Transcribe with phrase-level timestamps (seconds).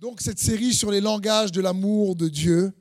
[0.00, 2.72] donc cette série sur les langages de l'amour de Dieu.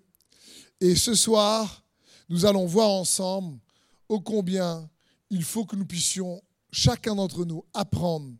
[0.79, 1.83] Et ce soir,
[2.29, 3.59] nous allons voir ensemble
[4.07, 4.89] ô combien
[5.29, 8.32] il faut que nous puissions, chacun d'entre nous, apprendre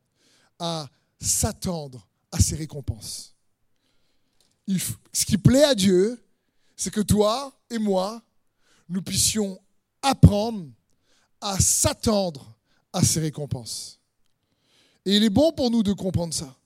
[0.58, 0.88] à
[1.20, 3.36] s'attendre à ses récompenses.
[4.68, 6.24] ce qui plaît à Dieu,
[6.78, 8.24] c'est que toi et moi,
[8.88, 9.60] nous puissions
[10.02, 10.70] apprendre
[11.42, 12.58] à s'attendre
[12.94, 14.00] à ses récompenses.
[15.06, 16.59] Et il est bon pour nous de comprendre ça.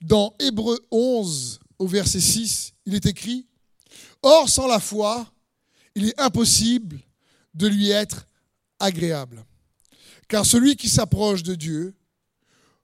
[0.00, 3.46] Dans Hébreu 11, au verset 6, il est écrit,
[4.22, 5.30] Or, sans la foi,
[5.94, 7.00] il est impossible
[7.54, 8.26] de lui être
[8.78, 9.44] agréable.
[10.28, 11.94] Car celui qui s'approche de Dieu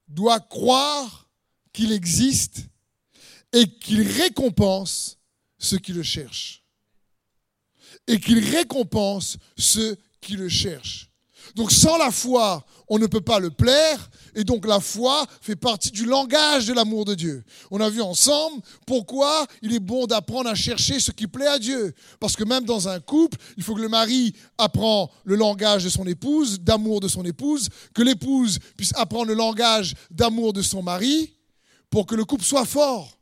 [0.09, 1.29] doit croire
[1.73, 2.67] qu'il existe
[3.53, 5.19] et qu'il récompense
[5.59, 6.63] ceux qui le cherchent.
[8.09, 11.06] Et qu'il récompense ceux qui le cherchent.
[11.55, 14.11] Donc sans la foi, on ne peut pas le plaire.
[14.35, 17.45] Et donc la foi fait partie du langage de l'amour de Dieu.
[17.71, 21.59] On a vu ensemble pourquoi il est bon d'apprendre à chercher ce qui plaît à
[21.59, 21.95] Dieu.
[22.21, 25.89] Parce que même dans un couple, il faut que le mari apprend le langage de
[25.89, 30.83] son épouse, d'amour de son épouse, que l'épouse puisse apprendre le langage d'amour de son
[30.83, 31.33] mari,
[31.91, 33.19] pour que le couple soit fort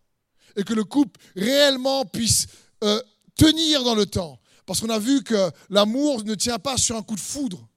[0.57, 2.47] et que le couple réellement puisse
[2.83, 3.01] euh,
[3.37, 4.39] tenir dans le temps.
[4.67, 7.69] Parce qu'on a vu que l'amour ne tient pas sur un coup de foudre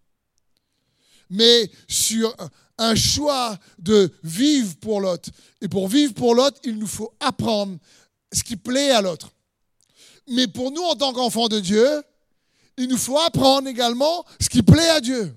[1.29, 2.35] mais sur
[2.77, 5.29] un choix de vivre pour l'autre.
[5.61, 7.77] Et pour vivre pour l'autre, il nous faut apprendre
[8.31, 9.31] ce qui plaît à l'autre.
[10.29, 12.03] Mais pour nous, en tant qu'enfants de Dieu,
[12.77, 15.35] il nous faut apprendre également ce qui plaît à Dieu.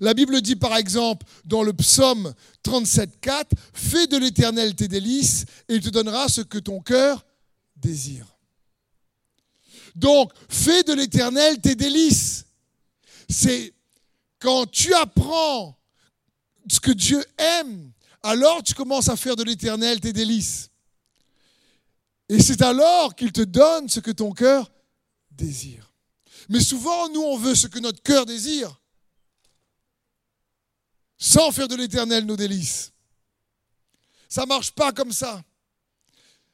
[0.00, 2.34] La Bible dit par exemple dans le psaume
[2.64, 7.24] 37.4, Fais de l'éternel tes délices et il te donnera ce que ton cœur
[7.76, 8.26] désire.
[9.94, 12.46] Donc, fais de l'éternel tes délices.
[13.28, 13.73] C'est
[14.44, 15.74] quand tu apprends
[16.68, 17.90] ce que Dieu aime,
[18.22, 20.68] alors tu commences à faire de l'éternel tes délices.
[22.28, 24.70] Et c'est alors qu'il te donne ce que ton cœur
[25.30, 25.90] désire.
[26.50, 28.78] Mais souvent, nous, on veut ce que notre cœur désire,
[31.16, 32.92] sans faire de l'éternel nos délices.
[34.28, 35.42] Ça ne marche pas comme ça.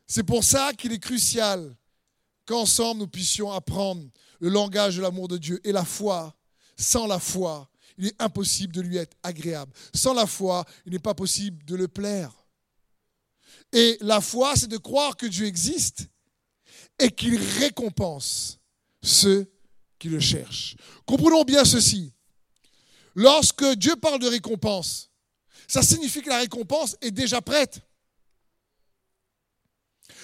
[0.06, 1.74] C'est pour ça qu'il est crucial
[2.46, 4.04] qu'ensemble nous puissions apprendre
[4.38, 6.36] le langage de l'amour de Dieu et la foi.
[6.76, 7.69] Sans la foi,
[8.00, 9.72] il est impossible de lui être agréable.
[9.94, 12.32] Sans la foi, il n'est pas possible de le plaire.
[13.72, 16.08] Et la foi, c'est de croire que Dieu existe
[16.98, 18.58] et qu'il récompense
[19.02, 19.52] ceux
[19.98, 20.76] qui le cherchent.
[21.04, 22.14] Comprenons bien ceci.
[23.14, 25.10] Lorsque Dieu parle de récompense,
[25.68, 27.80] ça signifie que la récompense est déjà prête.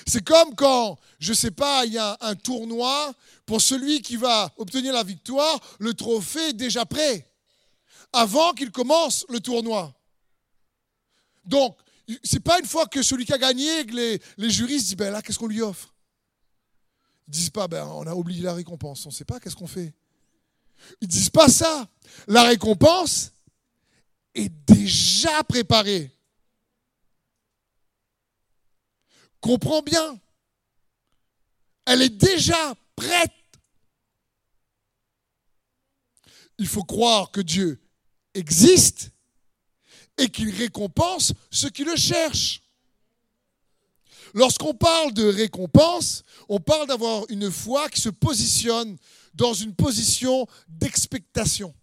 [0.07, 3.13] C'est comme quand, je ne sais pas, il y a un tournoi,
[3.45, 7.31] pour celui qui va obtenir la victoire, le trophée est déjà prêt
[8.13, 9.95] avant qu'il commence le tournoi.
[11.45, 11.77] Donc,
[12.23, 15.13] c'est pas une fois que celui qui a gagné que les, les jurys disent ben
[15.13, 15.95] là, qu'est-ce qu'on lui offre?
[17.29, 19.67] Ils disent pas ben on a oublié la récompense, on ne sait pas qu'est-ce qu'on
[19.67, 19.93] fait?
[21.01, 21.89] Ils disent pas ça.
[22.29, 23.33] La récompense
[24.35, 26.13] est déjà préparée.
[29.41, 30.21] Comprends bien.
[31.87, 33.33] Elle est déjà prête.
[36.59, 37.81] Il faut croire que Dieu
[38.37, 39.11] existe
[40.19, 42.63] et qu'il récompense ceux qui le cherchent.
[44.35, 48.97] Lorsqu'on parle de récompense, on parle d'avoir une foi qui se positionne
[49.35, 51.75] dans une position d'expectation,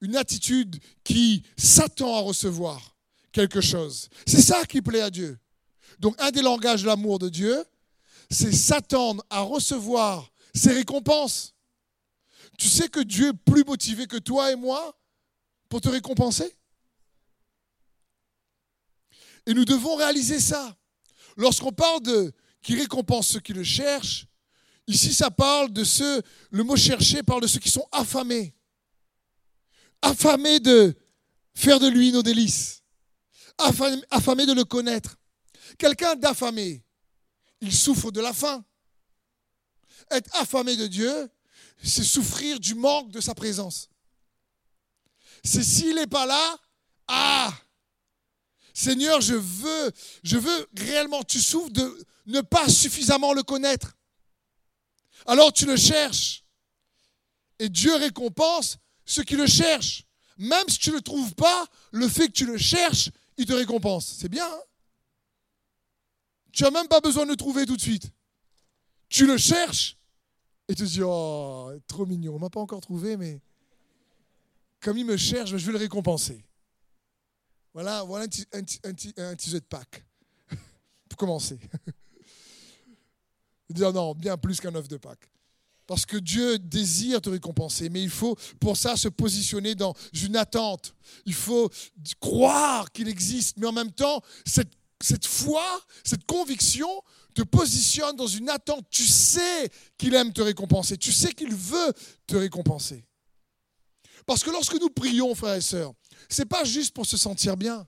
[0.00, 2.96] une attitude qui s'attend à recevoir
[3.32, 4.08] quelque chose.
[4.26, 5.38] C'est ça qui plaît à Dieu.
[5.98, 7.64] Donc un des langages de l'amour de Dieu,
[8.30, 11.54] c'est s'attendre à recevoir ses récompenses.
[12.58, 14.96] Tu sais que Dieu est plus motivé que toi et moi
[15.68, 16.56] pour te récompenser.
[19.46, 20.76] Et nous devons réaliser ça.
[21.36, 22.32] Lorsqu'on parle de
[22.62, 24.26] qui récompense ceux qui le cherchent,
[24.86, 28.54] ici ça parle de ceux, le mot chercher parle de ceux qui sont affamés.
[30.02, 30.96] Affamés de
[31.54, 32.82] faire de lui nos délices.
[33.58, 35.16] Affamés de le connaître.
[35.78, 36.84] Quelqu'un d'affamé,
[37.60, 38.64] il souffre de la faim.
[40.10, 41.30] Être affamé de Dieu,
[41.82, 43.88] c'est souffrir du manque de sa présence
[45.46, 46.56] c'est s'il n'est pas là,
[47.08, 47.52] ah,
[48.74, 53.96] Seigneur, je veux, je veux réellement, tu souffres de ne pas suffisamment le connaître.
[55.26, 56.44] Alors tu le cherches.
[57.58, 60.04] Et Dieu récompense ceux qui le cherchent.
[60.36, 63.54] Même si tu ne le trouves pas, le fait que tu le cherches, il te
[63.54, 64.16] récompense.
[64.18, 64.46] C'est bien.
[64.46, 64.60] Hein?
[66.52, 68.10] Tu n'as même pas besoin de le trouver tout de suite.
[69.08, 69.96] Tu le cherches
[70.68, 72.32] et tu te dis, oh, trop mignon.
[72.32, 73.40] On ne m'a pas encore trouvé, mais
[74.86, 76.46] comme il me cherche, je vais le récompenser.
[77.74, 78.62] Voilà, voilà un,
[79.34, 80.06] teaser de Pâques.
[81.08, 81.58] pour commencer.
[83.68, 85.28] Dire non, bien plus qu'un œuf de Pâques.
[85.88, 90.36] Parce que Dieu désire te récompenser, mais il faut pour ça se positionner dans une
[90.36, 90.94] attente.
[91.24, 91.68] Il faut
[92.20, 95.64] croire qu'il existe, mais en même temps, cette foi,
[96.04, 97.02] cette conviction
[97.34, 98.86] te positionne dans une attente.
[98.88, 99.68] Tu sais
[99.98, 101.92] qu'il aime te récompenser, tu sais qu'il veut
[102.28, 103.04] te récompenser.
[104.26, 105.92] Parce que lorsque nous prions, frères et sœurs,
[106.28, 107.86] ce n'est pas juste pour se sentir bien.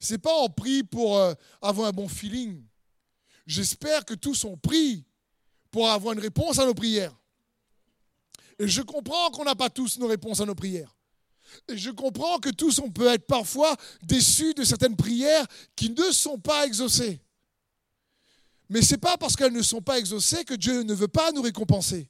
[0.00, 2.64] Ce n'est pas en prie pour euh, avoir un bon feeling.
[3.46, 5.04] J'espère que tous ont pris
[5.70, 7.16] pour avoir une réponse à nos prières.
[8.58, 10.94] Et je comprends qu'on n'a pas tous nos réponses à nos prières.
[11.68, 15.46] Et je comprends que tous, on peut être parfois déçus de certaines prières
[15.76, 17.20] qui ne sont pas exaucées.
[18.68, 21.32] Mais ce n'est pas parce qu'elles ne sont pas exaucées que Dieu ne veut pas
[21.32, 22.09] nous récompenser.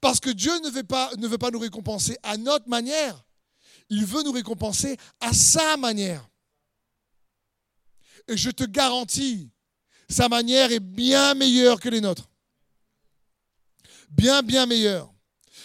[0.00, 3.24] Parce que Dieu ne veut, pas, nous récompenser à notre manière.
[3.88, 6.28] Il veut nous récompenser à sa manière.
[8.28, 9.50] Et je te garantis,
[10.08, 12.28] sa manière est bien meilleure que les nôtres
[14.10, 15.12] bien, bien meilleur.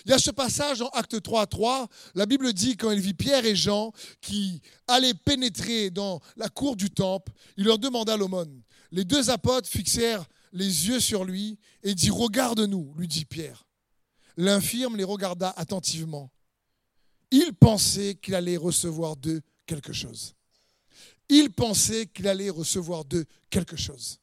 [0.05, 3.13] Il y a ce passage dans Acte 3 3, la Bible dit quand il vit
[3.13, 8.61] Pierre et Jean qui allaient pénétrer dans la cour du temple, il leur demanda l'aumône.
[8.91, 13.65] Les deux apôtres fixèrent les yeux sur lui et dit Regarde-nous, lui dit Pierre.
[14.37, 16.31] L'infirme les regarda attentivement.
[17.31, 20.35] Il pensait qu'il allait recevoir d'eux quelque chose.
[21.29, 24.19] Il pensait qu'il allait recevoir d'eux quelque chose.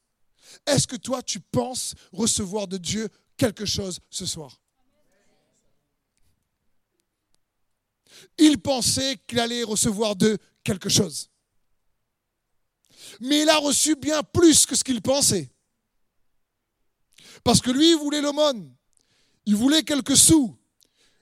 [0.65, 4.61] Est-ce que toi, tu penses recevoir de Dieu quelque chose ce soir?
[8.37, 11.29] Il pensait qu'il allait recevoir de quelque chose.
[13.19, 15.49] Mais il a reçu bien plus que ce qu'il pensait.
[17.43, 18.75] Parce que lui, il voulait l'aumône.
[19.49, 20.55] Il voulait quelques sous.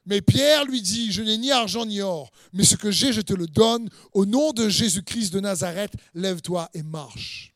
[0.06, 3.22] Mais Pierre lui dit, je n'ai ni argent ni or, mais ce que j'ai, je
[3.22, 3.90] te le donne.
[4.12, 7.54] Au nom de Jésus-Christ de Nazareth, lève-toi et marche.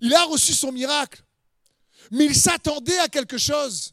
[0.00, 1.24] Il a reçu son miracle
[2.10, 3.92] mais il s'attendait à quelque chose.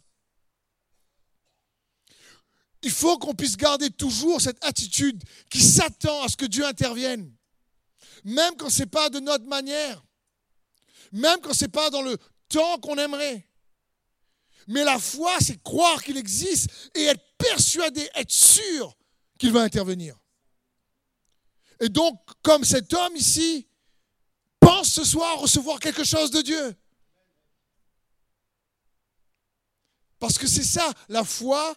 [2.83, 7.31] Il faut qu'on puisse garder toujours cette attitude qui s'attend à ce que Dieu intervienne,
[8.23, 10.03] même quand ce n'est pas de notre manière,
[11.11, 12.17] même quand ce n'est pas dans le
[12.49, 13.47] temps qu'on aimerait.
[14.67, 18.95] Mais la foi, c'est croire qu'il existe et être persuadé, être sûr
[19.37, 20.17] qu'il va intervenir.
[21.79, 23.67] Et donc, comme cet homme ici
[24.59, 26.75] pense ce soir recevoir quelque chose de Dieu,
[30.21, 31.75] Parce que c'est ça, la foi.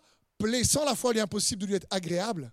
[0.65, 2.53] Sans la foi, il est impossible de lui être agréable.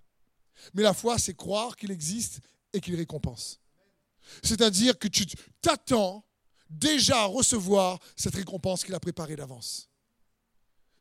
[0.74, 2.40] Mais la foi, c'est croire qu'il existe
[2.72, 3.60] et qu'il récompense.
[4.42, 5.26] C'est-à-dire que tu
[5.62, 6.24] t'attends
[6.70, 9.90] déjà à recevoir cette récompense qu'il a préparée d'avance.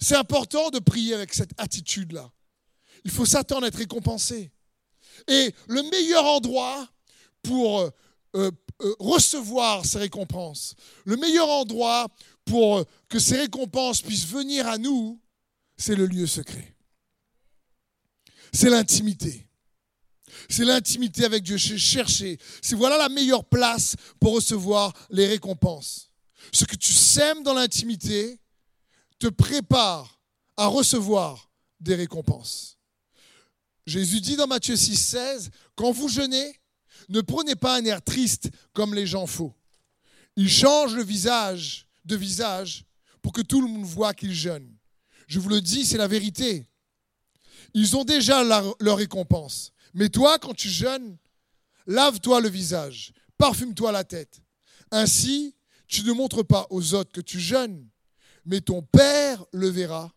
[0.01, 2.31] C'est important de prier avec cette attitude-là.
[3.05, 4.51] Il faut s'attendre à être récompensé.
[5.29, 6.89] Et le meilleur endroit
[7.43, 7.91] pour euh,
[8.35, 8.51] euh,
[8.99, 10.75] recevoir ces récompenses,
[11.05, 12.09] le meilleur endroit
[12.45, 15.21] pour que ces récompenses puissent venir à nous,
[15.77, 16.75] c'est le lieu secret.
[18.53, 19.47] C'est l'intimité.
[20.49, 21.57] C'est l'intimité avec Dieu.
[21.57, 22.39] Chercher.
[22.63, 26.11] C'est voilà la meilleure place pour recevoir les récompenses.
[26.53, 28.40] Ce que tu sèmes dans l'intimité
[29.21, 30.21] te prépare
[30.57, 32.79] à recevoir des récompenses.
[33.87, 36.61] Jésus dit dans Matthieu 6, 16, quand vous jeûnez,
[37.09, 39.55] ne prenez pas un air triste comme les gens faux.
[40.37, 42.85] Ils changent le visage de visage
[43.21, 44.75] pour que tout le monde voit qu'ils jeûnent.
[45.27, 46.67] Je vous le dis, c'est la vérité.
[47.75, 49.73] Ils ont déjà leur récompense.
[49.93, 51.19] Mais toi, quand tu jeûnes,
[51.87, 54.41] lave-toi le visage, parfume-toi la tête.
[54.91, 55.55] Ainsi,
[55.87, 57.90] tu ne montres pas aux autres que tu jeûnes,
[58.45, 60.13] mais ton Père le verra.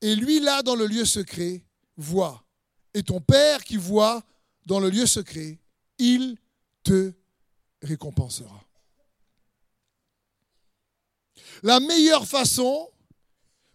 [0.00, 1.62] Et lui, là, dans le lieu secret,
[1.96, 2.44] voit.
[2.92, 4.22] Et ton Père qui voit
[4.66, 5.58] dans le lieu secret,
[5.98, 6.36] il
[6.82, 7.12] te
[7.82, 8.60] récompensera.
[11.62, 12.90] La meilleure façon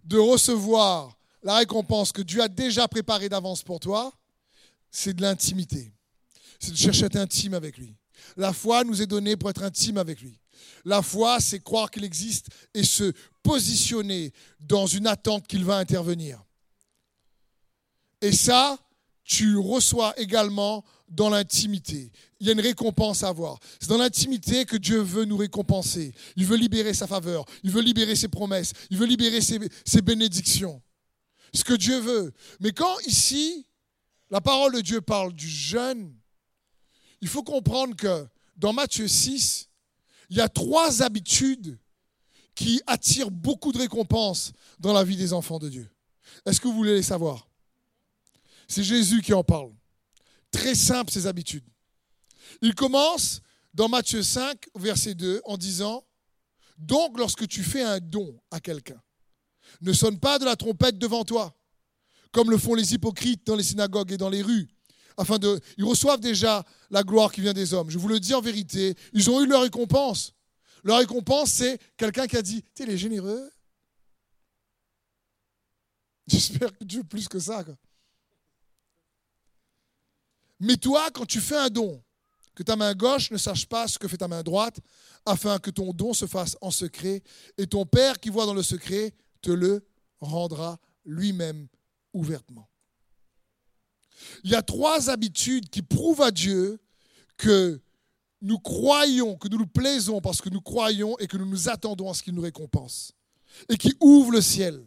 [0.04, 4.14] de recevoir la récompense que Dieu a déjà préparée d'avance pour toi,
[4.92, 5.92] c'est de l'intimité.
[6.60, 7.96] C'est de chercher à être intime avec lui.
[8.36, 10.38] La foi nous est donnée pour être intime avec lui.
[10.86, 13.14] La foi, c'est croire qu'il existe et se
[13.44, 16.44] positionner dans une attente qu'il va intervenir.
[18.22, 18.78] Et ça,
[19.24, 22.12] tu reçois également dans l'intimité.
[22.40, 23.60] Il y a une récompense à avoir.
[23.80, 26.14] C'est dans l'intimité que Dieu veut nous récompenser.
[26.36, 27.46] Il veut libérer sa faveur.
[27.64, 28.74] Il veut libérer ses promesses.
[28.90, 30.82] Il veut libérer ses, ses bénédictions.
[31.54, 32.34] Ce que Dieu veut.
[32.60, 33.66] Mais quand ici,
[34.30, 36.14] la parole de Dieu parle du jeûne,
[37.22, 39.69] il faut comprendre que dans Matthieu 6,
[40.30, 41.78] il y a trois habitudes
[42.56, 45.90] qui attirent beaucoup de récompenses dans la vie des enfants de Dieu.
[46.46, 47.48] Est-ce que vous voulez les savoir?
[48.68, 49.72] C'est Jésus qui en parle.
[50.52, 51.64] Très simple, ces habitudes.
[52.62, 53.42] Il commence
[53.74, 56.04] dans Matthieu 5, verset 2, en disant,
[56.78, 59.02] Donc lorsque tu fais un don à quelqu'un,
[59.82, 61.56] ne sonne pas de la trompette devant toi,
[62.32, 64.68] comme le font les hypocrites dans les synagogues et dans les rues,
[65.20, 65.60] afin de...
[65.78, 67.90] Ils reçoivent déjà la gloire qui vient des hommes.
[67.90, 70.34] Je vous le dis en vérité, ils ont eu leur récompense.
[70.84, 73.52] Leur récompense, c'est quelqu'un qui a dit, tu es généreux.
[76.28, 77.66] J'espère que tu veux plus que ça.
[80.62, 82.02] Mais toi, quand tu fais un don,
[82.56, 84.80] que ta main gauche ne sache pas ce que fait ta main droite,
[85.26, 87.22] afin que ton don se fasse en secret,
[87.58, 89.86] et ton Père qui voit dans le secret te le
[90.22, 91.68] rendra lui-même
[92.14, 92.69] ouvertement.
[94.44, 96.80] Il y a trois habitudes qui prouvent à Dieu
[97.38, 97.82] que
[98.42, 102.10] nous croyons, que nous nous plaisons parce que nous croyons et que nous nous attendons
[102.10, 103.14] à ce qu'il nous récompense
[103.68, 104.86] et qui ouvrent le ciel.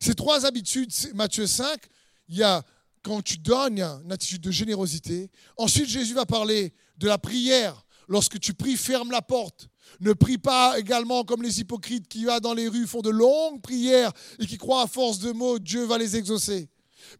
[0.00, 1.80] Ces trois habitudes, Matthieu 5,
[2.28, 2.64] il y a
[3.02, 5.30] quand tu donnes, une attitude de générosité.
[5.56, 7.84] Ensuite, Jésus va parler de la prière.
[8.08, 9.68] Lorsque tu pries, ferme la porte.
[10.00, 14.12] Ne prie pas également comme les hypocrites qui, dans les rues, font de longues prières
[14.38, 16.68] et qui croient à force de mots, Dieu va les exaucer.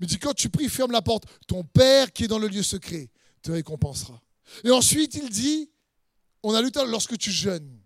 [0.01, 1.25] Mais dit, quand tu pries, ferme la porte.
[1.47, 3.11] Ton Père qui est dans le lieu secret
[3.43, 4.21] te récompensera.
[4.65, 5.71] Et ensuite, il dit,
[6.43, 7.81] on a lu lorsque tu jeûnes,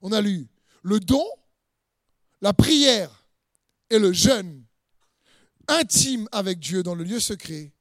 [0.00, 0.48] on a lu
[0.82, 1.24] le don,
[2.40, 3.26] la prière
[3.90, 4.64] et le jeûne
[5.68, 7.72] intime avec Dieu dans le lieu secret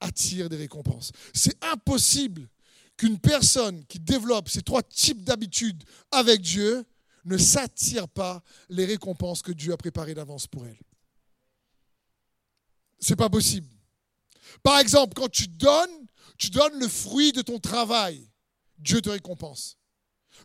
[0.00, 1.12] attire des récompenses.
[1.34, 2.48] C'est impossible
[2.96, 5.82] qu'une personne qui développe ces trois types d'habitudes
[6.12, 6.84] avec Dieu
[7.24, 10.78] ne s'attire pas les récompenses que Dieu a préparées d'avance pour elle.
[13.00, 13.68] C'est pas possible.
[14.62, 18.30] Par exemple, quand tu donnes, tu donnes le fruit de ton travail,
[18.78, 19.78] Dieu te récompense.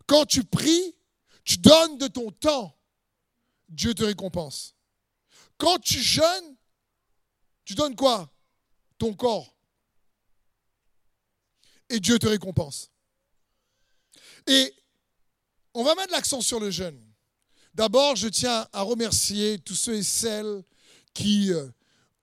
[0.07, 0.95] Quand tu pries,
[1.43, 2.77] tu donnes de ton temps,
[3.69, 4.75] Dieu te récompense.
[5.57, 6.55] Quand tu jeûnes,
[7.63, 8.31] tu donnes quoi?
[8.97, 9.55] Ton corps.
[11.89, 12.91] Et Dieu te récompense.
[14.47, 14.74] Et
[15.74, 17.01] on va mettre l'accent sur le jeûne.
[17.74, 20.63] D'abord, je tiens à remercier tous ceux et celles
[21.13, 21.67] qui euh,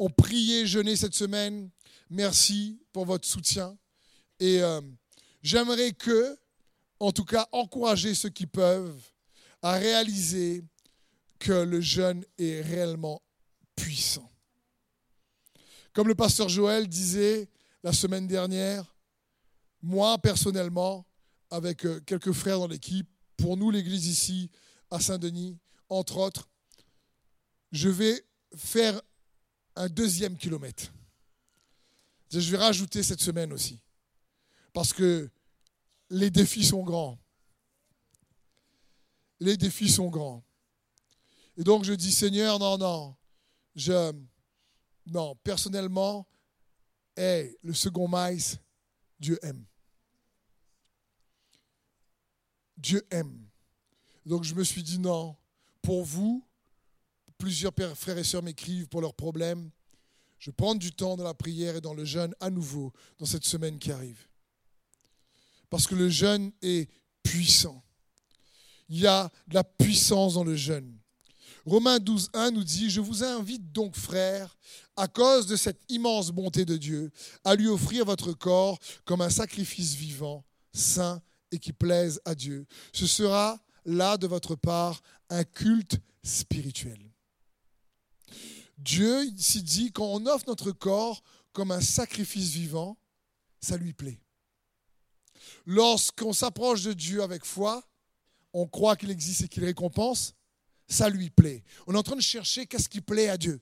[0.02, 1.70] ont prié, jeûné cette semaine.
[2.10, 3.78] Merci pour votre soutien.
[4.40, 4.80] Et euh,
[5.42, 6.36] j'aimerais que,
[6.98, 9.00] en tout cas, encourager ceux qui peuvent
[9.62, 10.64] à réaliser
[11.38, 13.22] que le jeûne est réellement
[13.76, 14.28] puissant.
[15.92, 17.48] Comme le pasteur Joël disait
[17.84, 18.96] la semaine dernière,
[19.82, 21.06] moi personnellement,
[21.48, 24.50] avec euh, quelques frères dans l'équipe, pour nous l'église ici
[24.90, 26.48] à Saint-Denis, entre autres,
[27.70, 29.00] je vais faire
[29.76, 30.92] un deuxième kilomètre.
[32.30, 33.78] Je vais rajouter cette semaine aussi.
[34.72, 35.30] Parce que
[36.08, 37.18] les défis sont grands.
[39.40, 40.42] Les défis sont grands.
[41.56, 43.16] Et donc je dis, Seigneur, non, non,
[45.06, 46.26] non, personnellement,
[47.16, 48.58] le second maïs,
[49.20, 49.64] Dieu aime.
[52.76, 53.46] Dieu aime.
[54.24, 55.36] Donc je me suis dit, non,
[55.82, 56.44] pour vous,
[57.42, 59.68] plusieurs frères et sœurs m'écrivent pour leurs problèmes.
[60.38, 63.44] Je prends du temps dans la prière et dans le jeûne à nouveau dans cette
[63.44, 64.28] semaine qui arrive.
[65.68, 66.88] Parce que le jeûne est
[67.24, 67.82] puissant.
[68.88, 70.96] Il y a de la puissance dans le jeûne.
[71.66, 74.56] Romains 12, 1 nous dit, je vous invite donc, frères,
[74.94, 77.10] à cause de cette immense bonté de Dieu,
[77.42, 81.20] à lui offrir votre corps comme un sacrifice vivant, saint
[81.50, 82.66] et qui plaise à Dieu.
[82.92, 87.11] Ce sera là de votre part un culte spirituel.
[88.82, 91.22] Dieu ici dit, quand on offre notre corps
[91.52, 92.96] comme un sacrifice vivant,
[93.60, 94.20] ça lui plaît.
[95.66, 97.82] Lorsqu'on s'approche de Dieu avec foi,
[98.52, 100.34] on croit qu'il existe et qu'il récompense,
[100.88, 101.62] ça lui plaît.
[101.86, 103.60] On est en train de chercher qu'est-ce qui plaît à Dieu.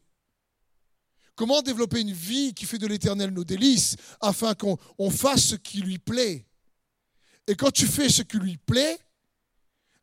[1.34, 5.80] Comment développer une vie qui fait de l'éternel nos délices afin qu'on fasse ce qui
[5.80, 6.46] lui plaît?
[7.46, 8.98] Et quand tu fais ce qui lui plaît,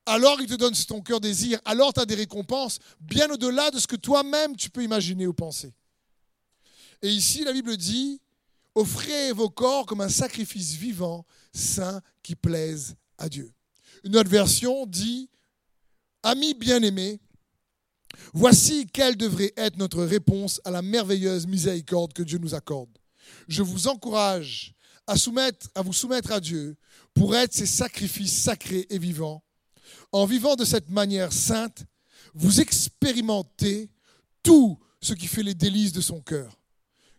[0.08, 3.80] alors il te donne ton cœur désire, alors tu as des récompenses bien au-delà de
[3.80, 5.74] ce que toi-même tu peux imaginer ou penser.
[7.02, 8.20] Et ici, la Bible dit,
[8.74, 13.52] offrez vos corps comme un sacrifice vivant, saint, qui plaise à Dieu.
[14.04, 15.30] Une autre version dit,
[16.24, 17.20] Amis bien-aimés,
[18.34, 22.90] voici quelle devrait être notre réponse à la merveilleuse miséricorde que Dieu nous accorde.
[23.48, 24.74] Je vous encourage
[25.06, 25.14] à,
[25.76, 26.76] à vous soumettre à Dieu
[27.14, 29.44] pour être ses sacrifices sacrés et vivants.
[30.12, 31.86] En vivant de cette manière sainte,
[32.34, 33.90] vous expérimentez
[34.44, 36.58] tout ce qui fait les délices de son cœur.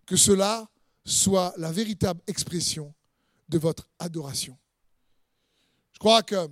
[0.07, 0.68] Que cela
[1.04, 2.95] soit la véritable expression
[3.49, 4.57] de votre adoration.
[5.92, 6.49] Je crois que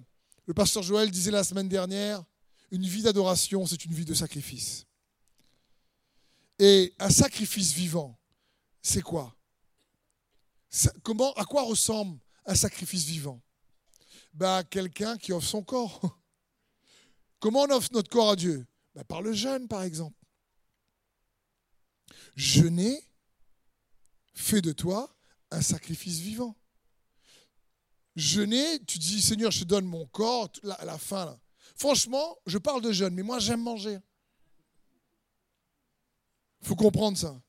[0.47, 2.25] le pasteur Joël disait la semaine dernière,
[2.71, 4.87] une vie d'adoration, c'est une vie de sacrifice.
[6.59, 8.19] Et un sacrifice vivant,
[8.83, 9.35] c'est quoi?
[11.03, 13.41] Comment, À quoi ressemble un sacrifice vivant?
[14.33, 16.01] Bah, Quelqu'un qui offre son corps.
[17.41, 18.67] Comment on offre notre corps à Dieu?
[18.95, 20.19] Bah, Par le jeûne, par exemple.
[22.35, 23.03] Jeûner
[24.35, 25.15] fait de toi
[25.51, 26.57] un sacrifice vivant.
[28.15, 31.27] Jeûner, tu dis Seigneur, je te donne mon corps à la fin.
[31.27, 31.41] Là.
[31.77, 33.99] Franchement, je parle de jeûne, mais moi j'aime manger.
[36.63, 37.41] Il faut comprendre ça.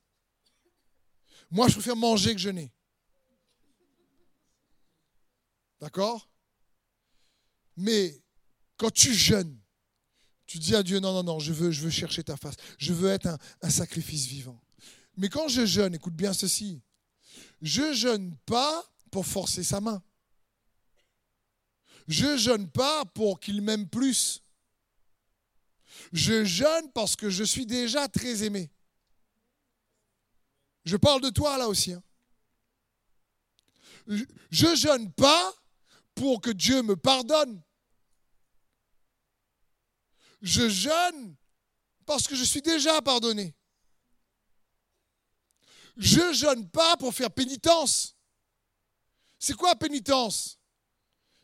[1.50, 2.72] Moi, je préfère manger que jeûner.
[5.80, 6.28] D'accord?
[7.76, 8.22] Mais
[8.76, 9.58] quand tu jeûnes,
[10.48, 12.54] tu dis à Dieu, non, non, non, je veux, je veux chercher ta face.
[12.78, 13.28] Je veux être
[13.60, 14.58] un, sacrifice vivant.
[15.18, 16.80] Mais quand je jeûne, écoute bien ceci,
[17.60, 20.02] je jeûne pas pour forcer sa main.
[22.08, 24.42] Je jeûne pas pour qu'il m'aime plus.
[26.14, 28.70] Je jeûne parce que je suis déjà très aimé.
[30.86, 31.92] Je parle de toi là aussi.
[31.92, 32.02] Hein.
[34.50, 35.52] Je jeûne pas
[36.14, 37.60] pour que Dieu me pardonne.
[40.40, 41.34] Je jeûne
[42.06, 43.54] parce que je suis déjà pardonné.
[45.96, 48.16] Je jeûne pas pour faire pénitence.
[49.38, 50.58] C'est quoi pénitence?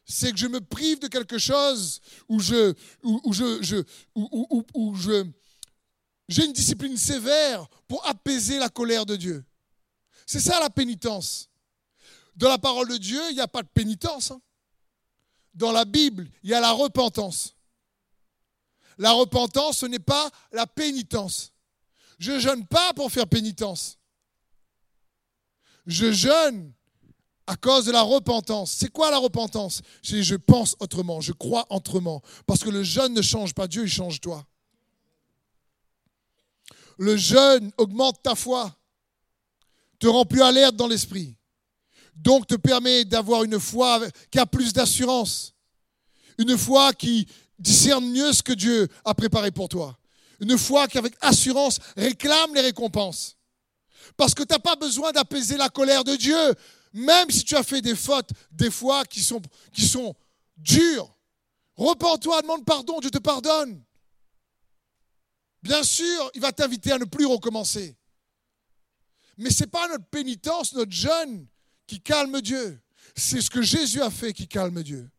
[0.06, 5.30] C'est que je me prive de quelque chose où je, je, je,
[6.28, 9.44] j'ai une discipline sévère pour apaiser la colère de Dieu.
[10.26, 11.48] C'est ça la pénitence.
[12.36, 14.30] Dans la parole de Dieu, il n'y a pas de pénitence.
[14.30, 14.40] Hein.
[15.52, 17.53] Dans la Bible, il y a la repentance.
[18.98, 21.52] La repentance, ce n'est pas la pénitence.
[22.18, 23.98] Je ne jeûne pas pour faire pénitence.
[25.86, 26.72] Je jeûne
[27.46, 28.72] à cause de la repentance.
[28.72, 29.82] C'est quoi la repentance?
[30.02, 32.22] C'est je pense autrement, je crois autrement.
[32.46, 34.46] Parce que le jeûne ne change pas Dieu, il change toi.
[36.96, 38.74] Le jeûne augmente ta foi,
[39.98, 41.36] te rend plus alerte dans l'esprit.
[42.14, 45.54] Donc te permet d'avoir une foi qui a plus d'assurance.
[46.38, 47.26] Une foi qui
[47.64, 49.98] discerne mieux ce que Dieu a préparé pour toi.
[50.38, 53.36] Une foi qui avec assurance réclame les récompenses.
[54.16, 56.54] Parce que tu n'as pas besoin d'apaiser la colère de Dieu,
[56.92, 60.14] même si tu as fait des fautes, des fois qui sont,
[60.58, 61.10] dures.
[61.76, 63.82] Repends-toi, demande pardon, Dieu te pardonne.
[65.62, 67.96] Bien sûr, il va t'inviter à ne plus recommencer.
[69.38, 71.46] Mais ce n'est pas notre pénitence, notre jeûne
[71.86, 72.80] qui calme Dieu.
[73.16, 75.10] C'est ce que Jésus a fait qui calme Dieu.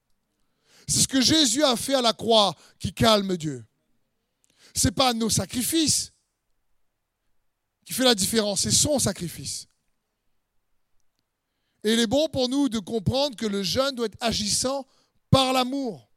[0.87, 3.65] C'est ce que Jésus a fait à la croix qui calme Dieu.
[4.75, 6.11] Ce n'est pas nos sacrifices,
[7.85, 9.67] qui fait la différence, c'est son sacrifice.
[11.83, 14.85] Et il est bon pour nous de comprendre que le jeûne doit être agissant
[15.29, 16.09] par l'amour.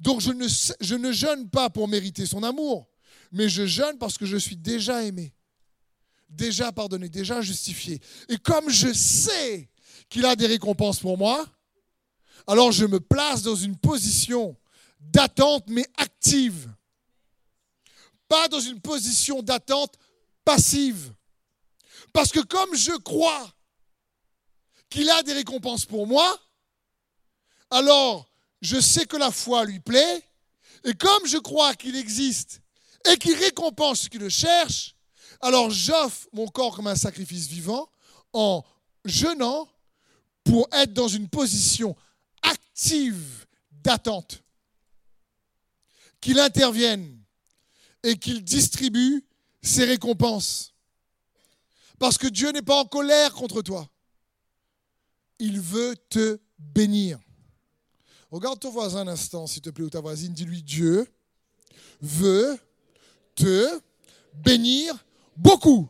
[0.00, 0.48] Donc je ne,
[0.80, 2.88] je ne jeûne pas pour mériter son amour,
[3.30, 5.34] mais je jeûne parce que je suis déjà aimé,
[6.28, 8.00] déjà pardonné, déjà justifié.
[8.28, 9.68] Et comme je sais
[10.08, 11.46] qu'il a des récompenses pour moi,
[12.46, 14.56] alors je me place dans une position
[15.00, 16.72] d'attente mais active.
[18.28, 19.94] Pas dans une position d'attente
[20.44, 21.12] passive.
[22.12, 23.50] Parce que comme je crois
[24.88, 26.38] qu'il a des récompenses pour moi,
[27.70, 28.30] alors
[28.62, 30.22] je sais que la foi lui plaît,
[30.84, 32.60] et comme je crois qu'il existe
[33.10, 34.94] et qu'il récompense ce qui le cherche,
[35.40, 37.88] alors j'offre mon corps comme un sacrifice vivant
[38.32, 38.64] en
[39.04, 39.68] jeûnant
[40.44, 41.96] pour être dans une position
[43.70, 44.42] d'attente.
[46.20, 47.22] Qu'il intervienne
[48.02, 49.24] et qu'il distribue
[49.62, 50.74] ses récompenses.
[51.98, 53.88] Parce que Dieu n'est pas en colère contre toi.
[55.38, 57.18] Il veut te bénir.
[58.30, 60.32] Regarde ton voisin un instant, s'il te plaît, ou ta voisine.
[60.32, 61.06] Dis-lui, Dieu
[62.00, 62.58] veut
[63.34, 63.80] te
[64.34, 65.04] bénir
[65.36, 65.88] beaucoup.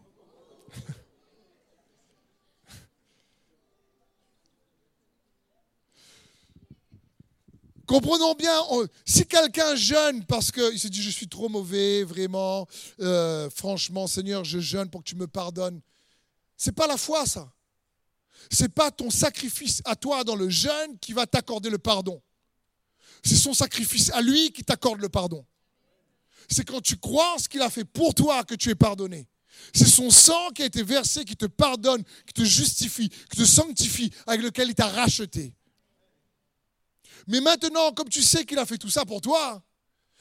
[7.87, 8.59] Comprenons bien,
[9.05, 12.67] si quelqu'un jeûne parce qu'il se dit je suis trop mauvais, vraiment,
[13.01, 15.81] euh, franchement Seigneur, je jeûne pour que tu me pardonnes,
[16.57, 17.53] c'est pas la foi ça.
[18.51, 22.23] C'est pas ton sacrifice à toi dans le jeûne qui va t'accorder le pardon.
[23.23, 25.45] C'est son sacrifice à lui qui t'accorde le pardon.
[26.49, 29.27] C'est quand tu crois en ce qu'il a fait pour toi que tu es pardonné.
[29.73, 33.45] C'est son sang qui a été versé qui te pardonne, qui te justifie, qui te
[33.45, 35.55] sanctifie, avec lequel il t'a racheté.
[37.27, 39.63] Mais maintenant, comme tu sais qu'il a fait tout ça pour toi,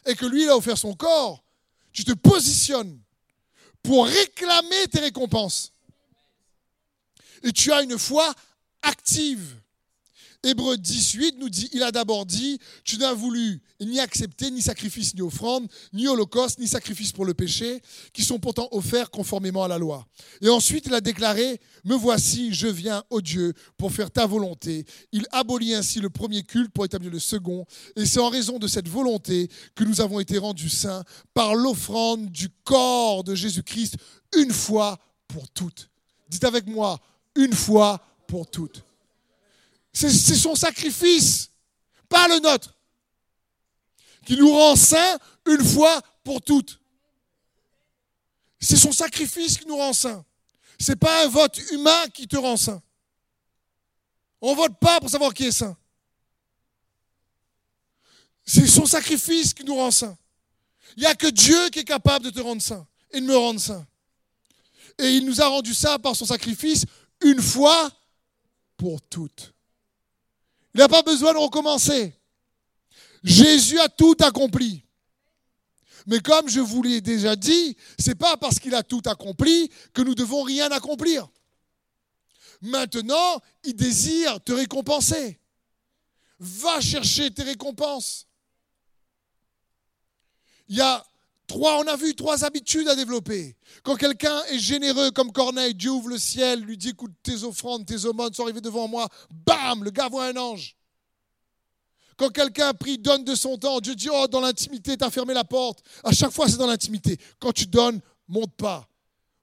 [0.06, 1.44] et que lui, il a offert son corps,
[1.92, 3.00] tu te positionnes
[3.82, 5.74] pour réclamer tes récompenses.
[7.44, 8.34] Et tu as une foi
[8.82, 9.56] active.
[10.46, 15.16] Hébreu 18 nous dit, il a d'abord dit, tu n'as voulu ni accepter ni sacrifice
[15.16, 19.70] ni offrande, ni holocauste, ni sacrifice pour le péché, qui sont pourtant offerts conformément à
[19.70, 20.06] la loi.
[20.42, 24.86] Et ensuite, il a déclaré, me voici, je viens, ô Dieu, pour faire ta volonté.
[25.14, 27.66] Il abolit ainsi le premier culte pour établir le second.
[27.96, 31.04] Et c'est en raison de cette volonté que nous avons été rendus saints
[31.34, 33.96] par l'offrande du corps de Jésus-Christ
[34.36, 35.90] une fois pour toutes.
[36.28, 37.00] Dites avec moi,
[37.36, 38.84] une fois pour toutes.
[39.94, 41.52] C'est son sacrifice,
[42.10, 42.76] pas le nôtre,
[44.26, 46.80] qui nous rend saints une fois pour toutes.
[48.60, 50.26] C'est son sacrifice qui nous rend saints.
[50.80, 52.82] Ce n'est pas un vote humain qui te rend saint.
[54.42, 55.78] On ne vote pas pour savoir qui est saint.
[58.46, 60.18] C'est son sacrifice qui nous rend saint.
[60.98, 63.38] Il n'y a que Dieu qui est capable de te rendre saint et de me
[63.38, 63.86] rendre saint.
[64.98, 66.86] Et il nous a rendu saints par son sacrifice
[67.22, 67.92] une fois
[68.78, 69.53] pour toutes.
[70.74, 72.20] Il n'a pas besoin de recommencer.
[73.24, 74.86] Jésus a tout accompli.
[76.06, 79.72] Mais comme je vous l'ai déjà dit, ce n'est pas parce qu'il a tout accompli
[79.94, 81.30] que nous devons rien accomplir.
[82.62, 85.40] Maintenant, il désire te récompenser.
[86.40, 88.28] Va chercher tes récompenses.
[90.68, 91.06] Il y a
[91.48, 93.56] trois, on a vu trois habitudes à développer.
[93.84, 97.86] Quand quelqu'un est généreux comme Corneille, Dieu ouvre le ciel, lui dit écoute, tes offrandes,
[97.86, 100.76] tes aumônes sont arrivées devant moi, bam, le gars voit un ange.
[102.18, 105.34] Quand quelqu'un prie, donne de son temps, Dieu dit oh, dans l'intimité, tu as fermé
[105.34, 105.84] la porte.
[106.04, 107.18] À chaque fois, c'est dans l'intimité.
[107.40, 108.88] Quand tu donnes, monte pas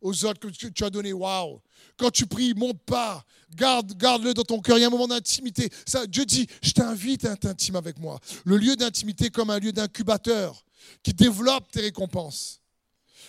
[0.00, 1.60] aux autres que tu as donné, waouh.
[1.96, 3.24] Quand tu pries, monte pas.
[3.54, 4.78] Garde, garde-le dans ton cœur.
[4.78, 5.68] Il y a un moment d'intimité.
[6.08, 8.18] Dieu dit, je t'invite à être intime avec moi.
[8.44, 10.64] Le lieu d'intimité comme un lieu d'incubateur
[11.02, 12.60] qui développe tes récompenses.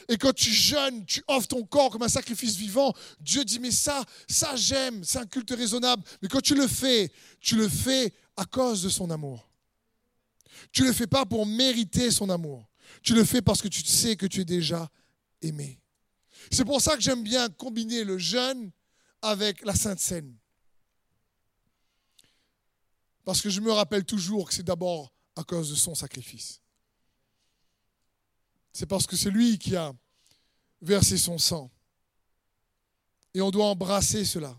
[0.07, 3.71] Et quand tu jeûnes, tu offres ton corps comme un sacrifice vivant, Dieu dit, mais
[3.71, 6.03] ça, ça j'aime, c'est un culte raisonnable.
[6.21, 9.49] Mais quand tu le fais, tu le fais à cause de son amour.
[10.71, 12.67] Tu ne le fais pas pour mériter son amour.
[13.01, 14.89] Tu le fais parce que tu sais que tu es déjà
[15.41, 15.79] aimé.
[16.51, 18.71] C'est pour ça que j'aime bien combiner le jeûne
[19.21, 20.35] avec la Sainte Seine.
[23.23, 26.61] Parce que je me rappelle toujours que c'est d'abord à cause de son sacrifice.
[28.73, 29.93] C'est parce que c'est lui qui a
[30.81, 31.69] versé son sang.
[33.33, 34.57] Et on doit embrasser cela.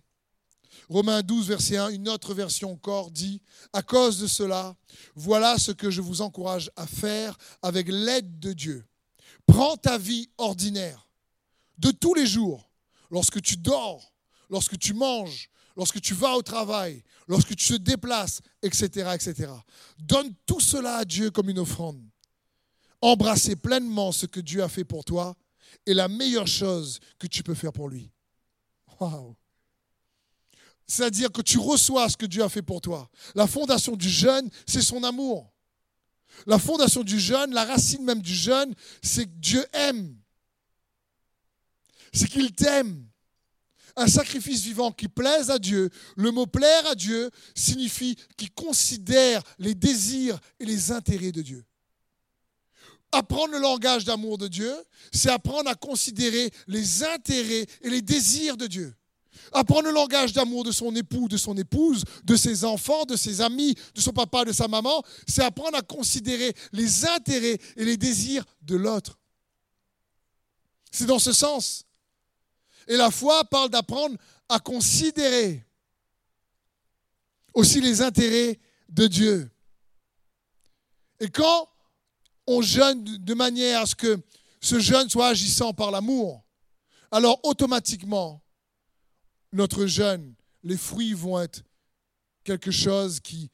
[0.89, 3.41] Romains 12, verset 1, une autre version encore dit,
[3.73, 4.77] à cause de cela,
[5.15, 8.85] voilà ce que je vous encourage à faire avec l'aide de Dieu.
[9.47, 11.09] Prends ta vie ordinaire
[11.79, 12.71] de tous les jours,
[13.11, 14.13] lorsque tu dors,
[14.51, 19.51] lorsque tu manges, lorsque tu vas au travail, lorsque tu te déplaces, etc., etc.
[19.99, 22.03] Donne tout cela à Dieu comme une offrande.
[23.03, 25.37] Embrasser pleinement ce que Dieu a fait pour toi
[25.87, 28.11] est la meilleure chose que tu peux faire pour lui.
[29.01, 29.35] Waouh!
[30.87, 33.11] C'est-à-dire que tu reçois ce que Dieu a fait pour toi.
[33.35, 35.53] La fondation du jeûne, c'est son amour.
[36.47, 40.17] La fondation du jeûne, la racine même du jeûne, c'est que Dieu aime.
[42.13, 43.07] C'est qu'il t'aime.
[43.97, 45.91] Un sacrifice vivant qui plaise à Dieu.
[46.17, 51.65] Le mot plaire à Dieu signifie qu'il considère les désirs et les intérêts de Dieu.
[53.13, 54.75] Apprendre le langage d'amour de Dieu,
[55.13, 58.95] c'est apprendre à considérer les intérêts et les désirs de Dieu.
[59.53, 63.43] Apprendre le langage d'amour de son époux, de son épouse, de ses enfants, de ses
[63.43, 67.99] amis, de son papa, de sa maman, c'est apprendre à considérer les intérêts et les
[67.99, 69.19] désirs de l'autre.
[70.91, 71.85] C'est dans ce sens.
[72.89, 74.17] Et la foi parle d'apprendre
[74.49, 75.67] à considérer
[77.53, 79.51] aussi les intérêts de Dieu.
[81.21, 81.69] Et quand
[82.47, 84.21] on jeûne de manière à ce que
[84.61, 86.45] ce jeûne soit agissant par l'amour,
[87.11, 88.43] alors automatiquement,
[89.53, 91.63] notre jeûne, les fruits vont être
[92.45, 93.51] quelque chose qui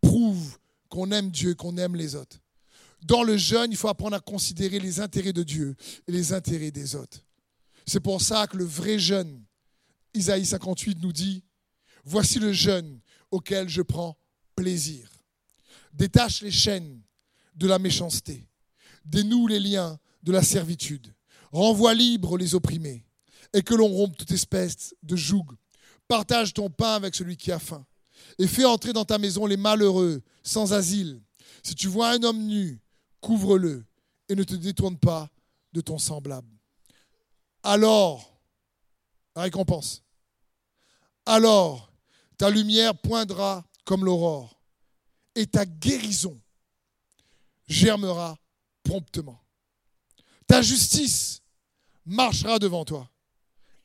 [0.00, 0.58] prouve
[0.88, 2.38] qu'on aime Dieu, qu'on aime les autres.
[3.02, 6.70] Dans le jeûne, il faut apprendre à considérer les intérêts de Dieu et les intérêts
[6.70, 7.18] des autres.
[7.86, 9.44] C'est pour ça que le vrai jeûne,
[10.14, 11.44] Isaïe 58 nous dit,
[12.04, 14.16] voici le jeûne auquel je prends
[14.54, 15.10] plaisir.
[15.92, 17.02] Détache les chaînes
[17.54, 18.48] de la méchanceté,
[19.04, 21.14] dénoue les liens de la servitude,
[21.52, 23.04] renvoie libre les opprimés,
[23.52, 25.46] et que l'on rompe toute espèce de joug.
[26.08, 27.86] Partage ton pain avec celui qui a faim,
[28.38, 31.20] et fais entrer dans ta maison les malheureux, sans asile.
[31.62, 32.80] Si tu vois un homme nu,
[33.20, 33.84] couvre-le,
[34.28, 35.30] et ne te détourne pas
[35.72, 36.50] de ton semblable.
[37.62, 38.38] Alors,
[39.36, 40.02] récompense,
[41.26, 41.92] alors
[42.36, 44.60] ta lumière poindra comme l'aurore,
[45.34, 46.40] et ta guérison
[47.66, 48.38] germera
[48.82, 49.40] promptement.
[50.46, 51.40] Ta justice
[52.04, 53.10] marchera devant toi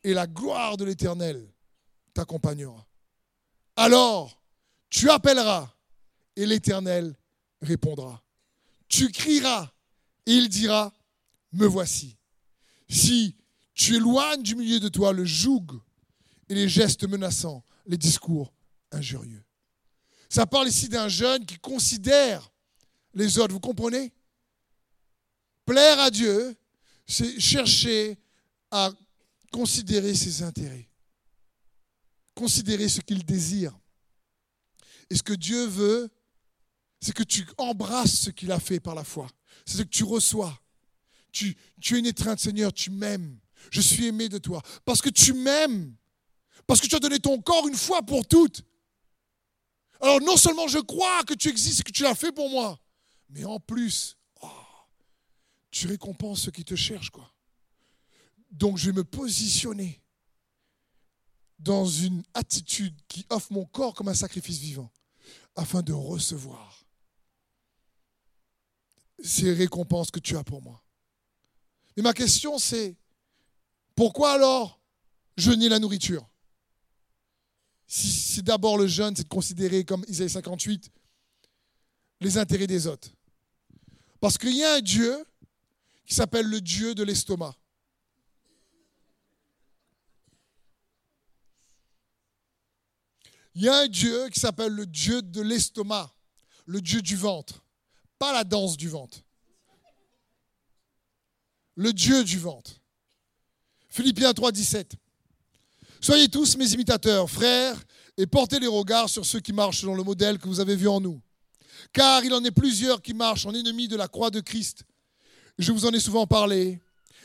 [0.03, 1.51] et la gloire de l'Éternel
[2.13, 2.85] t'accompagnera.
[3.75, 4.39] Alors
[4.89, 5.71] Tu appelleras
[6.35, 7.15] et l'Éternel
[7.61, 8.23] répondra.
[8.87, 9.71] Tu crieras
[10.25, 10.93] et il dira,
[11.51, 12.17] me voici.
[12.89, 13.35] Si
[13.73, 15.65] tu éloignes du milieu de toi le joug
[16.49, 18.51] et les gestes menaçants, les discours
[18.91, 19.43] injurieux.
[20.29, 22.51] Ça parle ici d'un jeune qui considère
[23.13, 24.11] les autres, vous comprenez?
[25.65, 26.55] Plaire à Dieu,
[27.07, 28.17] c'est chercher
[28.71, 28.91] à
[29.51, 30.89] considérer ses intérêts,
[32.35, 33.77] considérer ce qu'il désire.
[35.09, 36.09] Et ce que Dieu veut,
[37.01, 39.27] c'est que tu embrasses ce qu'il a fait par la foi.
[39.65, 40.59] C'est ce que tu reçois.
[41.31, 41.55] Tu,
[41.91, 43.39] es une étreinte, Seigneur, tu m'aimes.
[43.71, 44.61] Je suis aimé de toi.
[44.85, 45.95] Parce que tu m'aimes.
[46.67, 48.63] Parce que tu as donné ton corps une fois pour toutes.
[50.01, 52.79] Alors non seulement je crois que tu existes que tu l'as fait pour moi,
[53.29, 54.47] mais en plus, oh,
[55.71, 57.11] tu récompenses ceux qui te cherchent.
[57.11, 57.31] Quoi.
[58.51, 60.01] Donc je vais me positionner
[61.59, 64.91] dans une attitude qui offre mon corps comme un sacrifice vivant,
[65.55, 66.85] afin de recevoir
[69.21, 70.81] ces récompenses que tu as pour moi.
[71.97, 72.95] Mais ma question c'est,
[73.93, 74.79] pourquoi alors
[75.37, 76.27] jeûner la nourriture?
[77.85, 80.89] Si c'est d'abord le jeûne, c'est de considérer comme Isaïe 58
[82.21, 83.09] les intérêts des autres.
[84.19, 85.25] Parce qu'il y a un Dieu
[86.05, 87.55] qui s'appelle le Dieu de l'estomac.
[93.55, 96.13] Il y a un Dieu qui s'appelle le Dieu de l'estomac,
[96.65, 97.63] le Dieu du ventre,
[98.17, 99.19] pas la danse du ventre.
[101.75, 102.79] Le Dieu du ventre.
[103.89, 104.95] Philippiens 3, 17.
[106.01, 107.81] Soyez tous mes imitateurs, frères,
[108.17, 110.87] et portez les regards sur ceux qui marchent selon le modèle que vous avez vu
[110.87, 111.21] en nous.
[111.93, 114.83] Car il en est plusieurs qui marchent en ennemis de la croix de Christ.
[115.57, 116.79] Je vous en ai souvent parlé,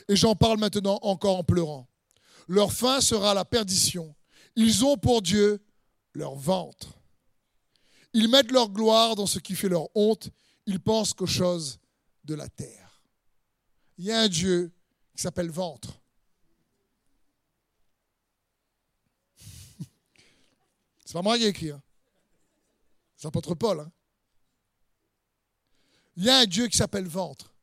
[0.07, 1.87] et j'en parle maintenant encore en pleurant.
[2.47, 4.15] Leur fin sera la perdition.
[4.55, 5.63] Ils ont pour Dieu
[6.13, 6.99] leur ventre.
[8.13, 10.29] Ils mettent leur gloire dans ce qui fait leur honte.
[10.65, 11.79] Ils pensent qu'aux choses
[12.23, 13.01] de la terre.
[13.97, 14.71] Il y a un Dieu
[15.15, 15.99] qui s'appelle ventre.
[21.05, 21.71] C'est pas moi qui ai écrit.
[21.71, 21.81] Hein.
[23.15, 23.79] C'est l'apôtre Paul.
[23.79, 23.91] Hein.
[26.17, 27.53] Il y a un Dieu qui s'appelle ventre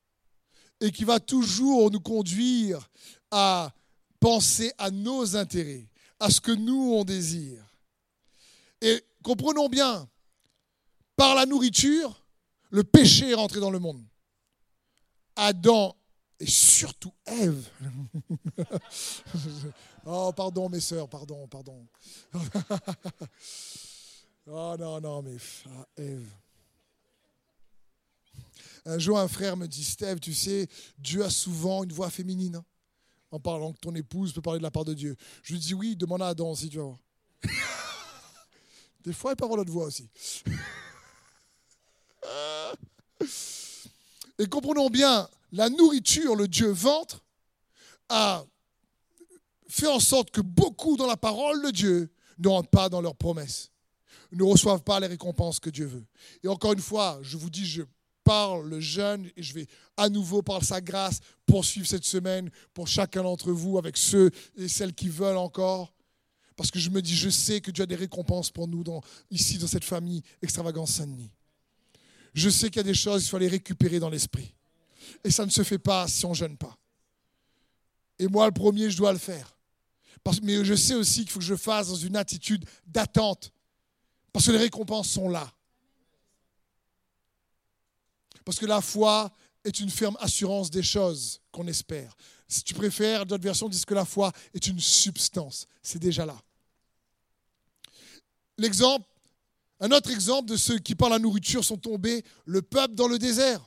[0.80, 2.88] et qui va toujours nous conduire
[3.30, 3.72] à
[4.20, 5.88] penser à nos intérêts,
[6.20, 7.64] à ce que nous on désire.
[8.80, 10.08] Et comprenons bien,
[11.16, 12.24] par la nourriture,
[12.70, 14.04] le péché est rentré dans le monde.
[15.36, 15.96] Adam
[16.40, 17.68] et surtout Ève.
[20.04, 21.86] oh, pardon mes sœurs, pardon, pardon.
[24.46, 25.36] oh non, non, mais
[25.96, 26.26] Ève.
[28.84, 32.56] Un jour, un frère me dit, Steve, tu sais, Dieu a souvent une voix féminine.
[32.56, 32.64] Hein,
[33.32, 35.16] en parlant que ton épouse peut parler de la part de Dieu.
[35.42, 36.98] Je lui dis, oui, demande à Adam si tu vas voir.
[39.04, 40.08] Des fois, peut avoir l'autre voix aussi.
[44.38, 47.24] Et comprenons bien, la nourriture, le Dieu ventre,
[48.08, 48.44] a
[49.68, 53.16] fait en sorte que beaucoup dans la parole de Dieu ne rentrent pas dans leurs
[53.16, 53.70] promesses,
[54.32, 56.04] ne reçoivent pas les récompenses que Dieu veut.
[56.42, 57.82] Et encore une fois, je vous dis, je
[58.24, 62.88] parle le jeûne et je vais à nouveau par sa grâce poursuivre cette semaine pour
[62.88, 65.94] chacun d'entre vous avec ceux et celles qui veulent encore.
[66.56, 68.85] Parce que je me dis, je sais que Dieu a des récompenses pour nous
[69.30, 71.30] ici dans cette famille Extravagance Saint-Denis.
[72.35, 74.54] Je sais qu'il y a des choses, il faut les récupérer dans l'esprit.
[75.24, 76.76] Et ça ne se fait pas si on ne jeûne pas.
[78.18, 79.56] Et moi, le premier, je dois le faire.
[80.42, 83.52] Mais je sais aussi qu'il faut que je fasse dans une attitude d'attente.
[84.32, 85.52] Parce que les récompenses sont là.
[88.44, 89.31] Parce que la foi
[89.64, 92.16] est une ferme assurance des choses qu'on espère.
[92.48, 95.66] Si tu préfères, d'autres versions disent que la foi est une substance.
[95.83, 96.40] C'est déjà là.
[98.59, 99.07] L'exemple,
[99.81, 103.18] un autre exemple de ceux qui par la nourriture sont tombés, le peuple dans le
[103.18, 103.61] désert.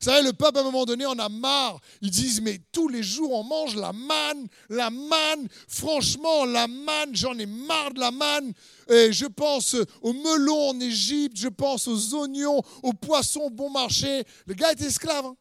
[0.00, 1.80] Vous savez, le peuple, à un moment donné, en a marre.
[2.00, 5.48] Ils disent, mais tous les jours, on mange la manne, la manne.
[5.68, 8.52] Franchement, la manne, j'en ai marre de la manne.
[8.88, 14.24] Et je pense aux melons en Égypte, je pense aux oignons, aux poissons bon marché.
[14.46, 15.26] Le gars est esclave.
[15.26, 15.36] Hein.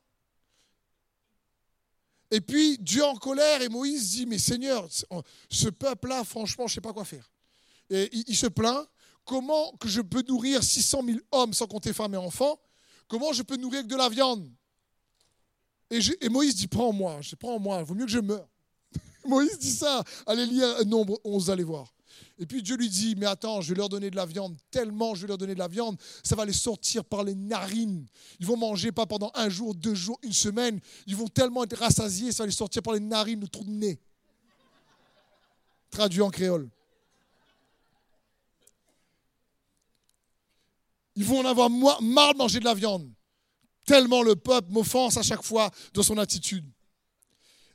[2.31, 4.87] Et puis, Dieu en colère, et Moïse dit, mais Seigneur,
[5.49, 7.29] ce peuple-là, franchement, je ne sais pas quoi faire.
[7.89, 8.87] Et il, se plaint,
[9.25, 12.57] comment que je peux nourrir 600 000 hommes sans compter femmes et enfants?
[13.11, 14.49] Comment je peux nourrir avec de la viande?
[15.89, 18.47] Et, Moïse dit, prends-moi, prends-moi, il vaut mieux que je meure.
[19.25, 21.93] Moïse dit ça, allez lire Nombre 11, allez voir.
[22.39, 25.13] Et puis Dieu lui dit, mais attends, je vais leur donner de la viande, tellement
[25.13, 28.05] je vais leur donner de la viande, ça va les sortir par les narines.
[28.39, 30.79] Ils vont manger pas pendant un jour, deux jours, une semaine.
[31.05, 33.71] Ils vont tellement être rassasiés, ça va les sortir par les narines, le trou de
[33.71, 33.99] nez.
[35.89, 36.69] Traduit en créole.
[41.15, 43.11] Ils vont en avoir marre de manger de la viande.
[43.85, 46.65] Tellement le peuple m'offense à chaque fois dans son attitude.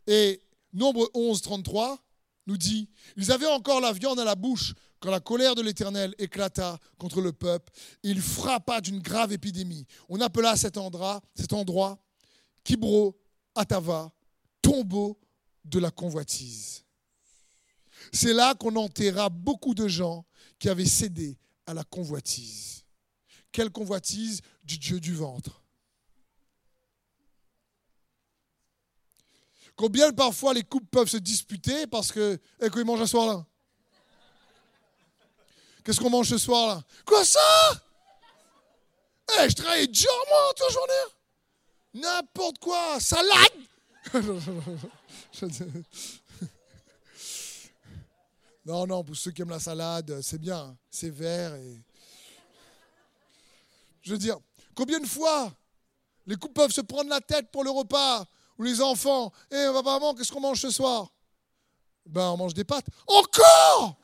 [0.07, 0.41] Et
[0.73, 1.99] Nombre 11, 33
[2.47, 6.15] nous dit, ils avaient encore la viande à la bouche quand la colère de l'Éternel
[6.19, 7.73] éclata contre le peuple.
[8.03, 9.87] Il frappa d'une grave épidémie.
[10.09, 11.99] On appela cet endroit, cet endroit
[12.63, 13.17] Kibro
[13.55, 14.13] Atava,
[14.63, 15.19] tombeau
[15.65, 16.85] de la convoitise.
[18.13, 20.25] C'est là qu'on enterra beaucoup de gens
[20.59, 22.85] qui avaient cédé à la convoitise.
[23.57, 25.63] Quelle convoitise Du Dieu du ventre.
[29.75, 33.27] Combien parfois les couples peuvent se disputer parce que, eh, quoi ils mangent ce soir
[33.27, 33.47] là
[35.83, 37.41] Qu'est-ce qu'on mange ce soir là Quoi ça?
[39.41, 41.07] Eh, je travaille dur moi toute la journée.
[41.95, 43.57] N'importe quoi, salade
[48.67, 51.83] Non, non, pour ceux qui aiment la salade, c'est bien, c'est vert et.
[54.07, 54.39] Je veux dire,
[54.77, 55.53] combien de fois
[56.27, 58.25] les couples peuvent se prendre la tête pour le repas
[58.57, 61.13] ou les enfants, eh, papa, maman, qu'est-ce qu'on mange ce soir?
[62.07, 62.87] Ben, on mange des pâtes.
[63.09, 63.99] Encore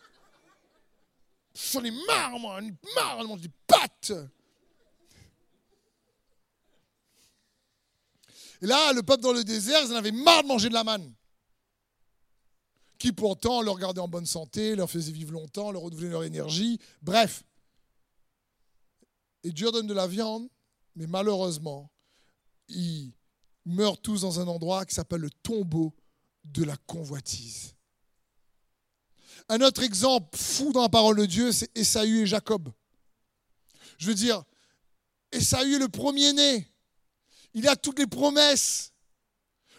[1.55, 2.61] J'en ai marre, moi,
[2.97, 4.13] marre, on mange des pâtes.
[8.61, 10.83] Et là, le peuple dans le désert, ils en avaient marre de manger de la
[10.83, 11.15] manne.
[12.99, 16.81] Qui pourtant leur gardait en bonne santé, leur faisait vivre longtemps, leur renouvelait leur énergie.
[17.03, 17.45] Bref.
[19.45, 20.49] Et Dieu donne de la viande,
[20.95, 21.91] mais malheureusement,
[22.69, 23.13] il
[23.65, 25.95] meurent tous dans un endroit qui s'appelle le tombeau
[26.45, 27.75] de la convoitise.
[29.49, 32.73] Un autre exemple fou dans la parole de Dieu, c'est Esaü et Jacob.
[33.99, 34.43] Je veux dire,
[35.33, 36.69] Esaü est le premier-né.
[37.55, 38.93] Il a toutes les promesses.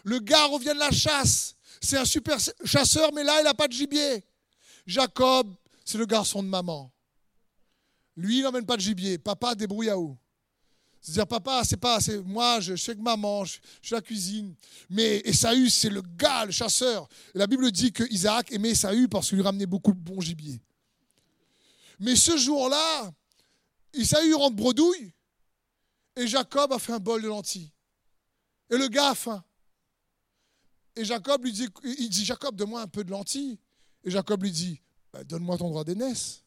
[0.04, 1.56] Le gars revient de la chasse.
[1.80, 4.24] C'est un super chasseur, mais là, il n'a pas de gibier.
[4.86, 6.93] Jacob, c'est le garçon de maman.
[8.16, 9.18] Lui, il n'emmène pas de gibier.
[9.18, 10.16] Papa, débrouille à où?
[11.00, 14.54] C'est-à-dire, papa, c'est pas, c'est moi, je, sais que maman, je, je suis la cuisine.
[14.88, 17.06] Mais Esaü, c'est le gars, le chasseur.
[17.34, 20.62] La Bible dit que Isaac aimait Esaü parce qu'il lui ramenait beaucoup de bon gibier.
[22.00, 23.12] Mais ce jour-là,
[23.92, 25.12] Esaü rentre bredouille
[26.16, 27.70] et Jacob a fait un bol de lentilles.
[28.70, 29.44] Et le gars a faim.
[30.96, 33.58] Et Jacob lui dit, il dit, Jacob, donne-moi un peu de lentilles.
[34.04, 34.80] Et Jacob lui dit,
[35.12, 36.43] bah, donne-moi ton droit d'aînesse.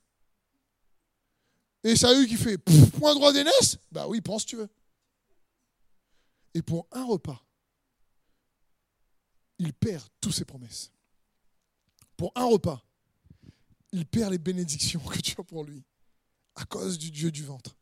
[1.83, 4.69] Et eu qui fait point droit d'aînesse Bah oui, pense tu veux.
[6.53, 7.41] Et pour un repas,
[9.59, 10.91] il perd toutes ses promesses.
[12.15, 12.83] Pour un repas,
[13.91, 15.83] il perd les bénédictions que tu as pour lui
[16.55, 17.75] à cause du Dieu du ventre.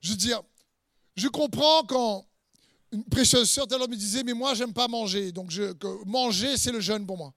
[0.00, 0.42] Je veux dire,
[1.16, 2.28] je comprends quand
[2.94, 5.32] une précieuse sœur tout me disait, mais moi, j'aime pas manger.
[5.32, 5.74] Donc, je,
[6.06, 7.34] manger, c'est le jeûne pour moi.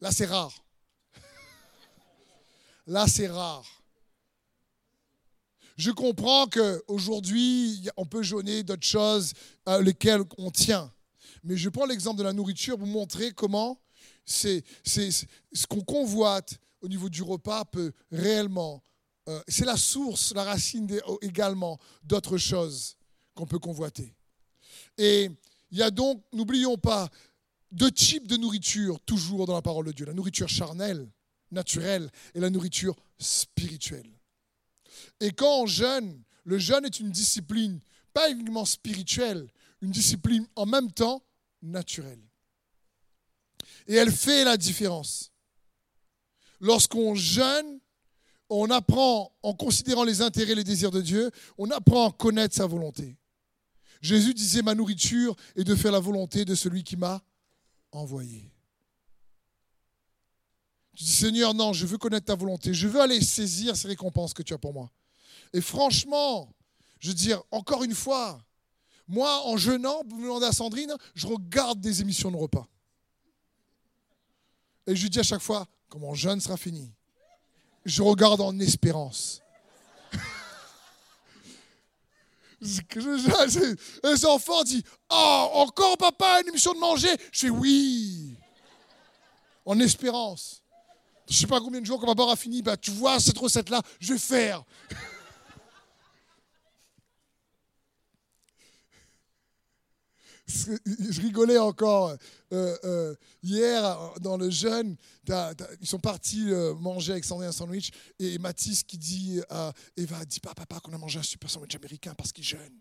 [0.00, 0.54] Là, c'est rare.
[2.86, 3.64] Là, c'est rare.
[5.76, 9.32] Je comprends qu'aujourd'hui, on peut jeûner d'autres choses
[9.66, 10.92] à lesquelles on tient.
[11.42, 13.80] Mais je prends l'exemple de la nourriture pour montrer comment
[14.24, 18.82] c'est, ce qu'on convoite au niveau du repas peut réellement.
[19.28, 20.88] Euh, c'est la source, la racine
[21.22, 22.96] également d'autres choses
[23.34, 24.14] qu'on peut convoiter.
[25.00, 25.30] Et
[25.70, 27.08] il y a donc, n'oublions pas,
[27.72, 30.04] deux types de nourriture toujours dans la parole de Dieu.
[30.04, 31.08] La nourriture charnelle,
[31.50, 34.12] naturelle, et la nourriture spirituelle.
[35.20, 37.80] Et quand on jeûne, le jeûne est une discipline,
[38.12, 39.48] pas uniquement spirituelle,
[39.80, 41.22] une discipline en même temps
[41.62, 42.20] naturelle.
[43.86, 45.32] Et elle fait la différence.
[46.60, 47.80] Lorsqu'on jeûne,
[48.50, 52.54] on apprend, en considérant les intérêts et les désirs de Dieu, on apprend à connaître
[52.54, 53.16] sa volonté.
[54.00, 57.22] Jésus disait, ma nourriture est de faire la volonté de celui qui m'a
[57.92, 58.50] envoyé.
[60.94, 64.32] Tu dis, Seigneur, non, je veux connaître ta volonté, je veux aller saisir ces récompenses
[64.32, 64.90] que tu as pour moi.
[65.52, 66.52] Et franchement,
[66.98, 68.42] je veux dire, encore une fois,
[69.08, 72.66] moi, en jeûnant, vous me demandez à Sandrine, je regarde des émissions de repas.
[74.86, 76.90] Et je lui dis à chaque fois, quand mon jeûne sera fini,
[77.84, 79.42] je regarde en espérance.
[84.04, 87.08] Les enfants disent Oh, encore papa, une émission de manger?
[87.32, 88.34] Je fais oui.
[89.64, 90.62] En espérance.
[91.28, 92.60] Je ne sais pas combien de jours quand papa aura fini.
[92.60, 94.64] Bah, tu vois, cette recette-là, je vais faire.
[100.50, 102.16] Je rigolais encore
[102.52, 104.96] euh, euh, hier dans le jeûne.
[105.80, 110.24] ils sont partis euh, manger avec Sandrine un sandwich et Mathis qui dit à Eva
[110.24, 112.78] Dis pas papa qu'on a mangé un super sandwich américain parce qu'il jeûne.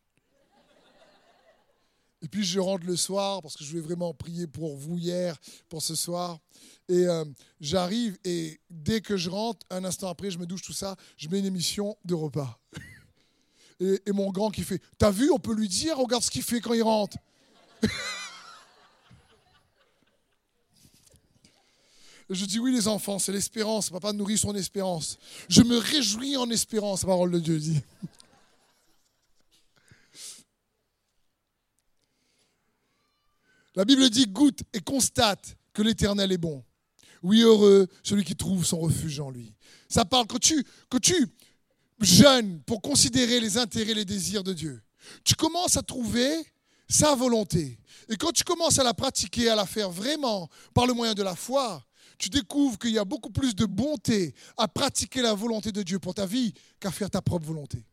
[2.22, 5.38] Et puis je rentre le soir parce que je voulais vraiment prier pour vous hier,
[5.70, 6.39] pour ce soir.
[6.89, 7.05] Et
[7.61, 11.30] j'arrive et dès que je rentre, un instant après, je me douche tout ça, je
[11.30, 12.59] mets une émission de repas.
[13.80, 16.59] Et mon grand qui fait, t'as vu, on peut lui dire, regarde ce qu'il fait
[16.59, 17.15] quand il rentre.
[22.30, 23.89] Je dis oui les enfants, c'est l'espérance.
[23.89, 25.17] Papa nourrit son espérance.
[25.49, 27.82] Je me réjouis en espérance, la parole de Dieu dit.
[33.75, 36.63] La Bible dit goûte et constate que l'Éternel est bon.
[37.23, 39.53] Oui, heureux celui qui trouve son refuge en lui.
[39.88, 41.27] Ça parle que tu, que tu
[42.01, 44.82] jeûnes pour considérer les intérêts, les désirs de Dieu.
[45.23, 46.45] Tu commences à trouver
[46.90, 47.80] sa volonté.
[48.10, 51.24] Et quand tu commences à la pratiquer, à la faire vraiment par le moyen de
[51.24, 51.86] la foi,
[52.18, 56.00] tu découvres qu'il y a beaucoup plus de bonté à pratiquer la volonté de Dieu
[56.00, 57.86] pour ta vie qu'à faire ta propre volonté.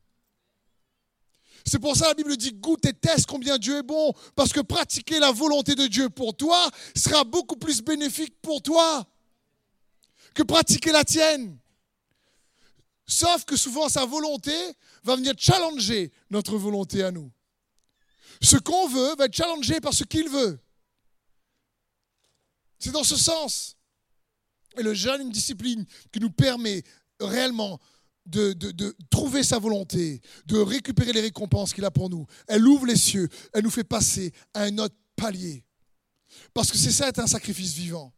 [1.64, 4.60] C'est pour ça la Bible dit goûte et teste combien Dieu est bon, parce que
[4.60, 9.04] pratiquer la volonté de Dieu pour toi sera beaucoup plus bénéfique pour toi
[10.32, 11.58] que pratiquer la tienne.
[13.06, 14.52] Sauf que souvent sa volonté
[15.02, 17.30] va venir challenger notre volonté à nous.
[18.42, 20.58] Ce qu'on veut va être challengé par ce qu'il veut.
[22.78, 23.76] C'est dans ce sens.
[24.76, 26.82] Et le jeûne une discipline qui nous permet
[27.18, 27.80] réellement
[28.26, 28.54] de,
[29.10, 32.26] trouver sa volonté, de récupérer les récompenses qu'il a pour nous.
[32.46, 35.64] Elle ouvre les cieux, elle nous fait passer à un autre palier.
[36.52, 38.12] Parce que c'est ça être un sacrifice vivant.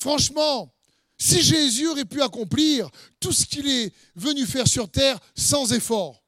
[0.00, 0.74] Franchement,
[1.18, 2.90] si Jésus aurait pu accomplir
[3.20, 6.24] tout ce qu'il est venu faire sur terre sans effort,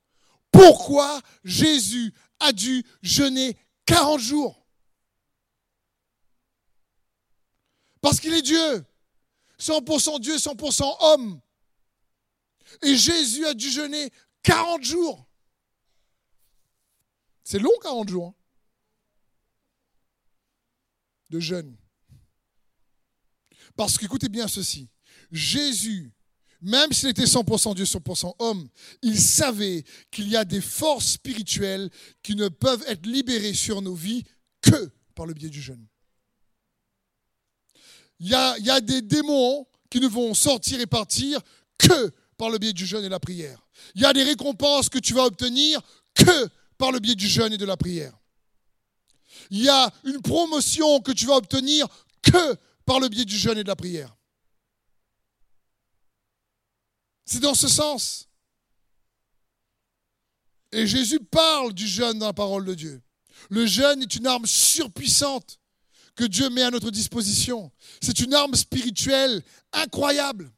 [0.53, 3.57] pourquoi Jésus a dû jeûner
[3.87, 4.67] 40 jours
[8.07, 8.87] Parce qu'il est Dieu.
[9.59, 11.41] 100% Dieu, 100% homme.
[12.83, 14.13] Et Jésus a dû jeûner
[14.45, 15.27] 40 jours.
[17.43, 18.35] C'est long 40 jours hein,
[21.31, 21.77] de jeûne.
[23.77, 24.89] Parce qu'écoutez bien ceci,
[25.33, 26.13] Jésus,
[26.63, 28.69] même s'il était 100% Dieu, 100% homme,
[29.03, 31.91] il savait qu'il y a des forces spirituelles
[32.23, 34.25] qui ne peuvent être libérées sur nos vies
[34.63, 35.87] que par le biais du jeûne.
[38.19, 41.41] Il y a, il y a des démons qui ne vont sortir et partir
[41.79, 43.67] que par le biais du jeûne et de la prière.
[43.95, 45.81] Il y a des récompenses que tu vas obtenir
[46.15, 46.49] que
[46.79, 48.19] par le biais du jeûne et de la prière.
[49.51, 51.87] Il y a une promotion que tu vas obtenir
[52.23, 54.16] que par le biais du jeûne et de la prière.
[57.27, 58.29] C'est dans ce sens.
[60.73, 63.03] Et Jésus parle du jeûne dans la parole de Dieu.
[63.51, 65.59] Le jeûne est une arme surpuissante
[66.15, 67.71] que Dieu met à notre disposition.
[68.01, 70.51] C'est une arme spirituelle incroyable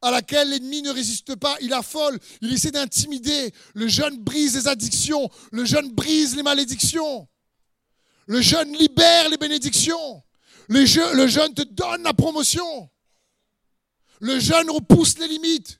[0.00, 1.56] à laquelle l'ennemi ne résiste pas.
[1.60, 3.52] Il affole, il essaie d'intimider.
[3.74, 7.28] Le jeûne brise les addictions, le jeûne brise les malédictions.
[8.26, 10.22] Le jeûne libère les bénédictions.
[10.68, 12.90] Le jeûne te donne la promotion.
[14.20, 15.77] Le jeûne repousse les limites.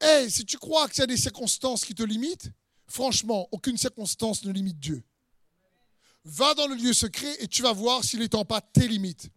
[0.00, 2.50] Et si tu crois qu'il y a des circonstances qui te limitent,
[2.86, 5.02] franchement, aucune circonstance ne limite Dieu.
[6.24, 9.28] Va dans le lieu secret et tu vas voir s'il n'étend pas tes limites.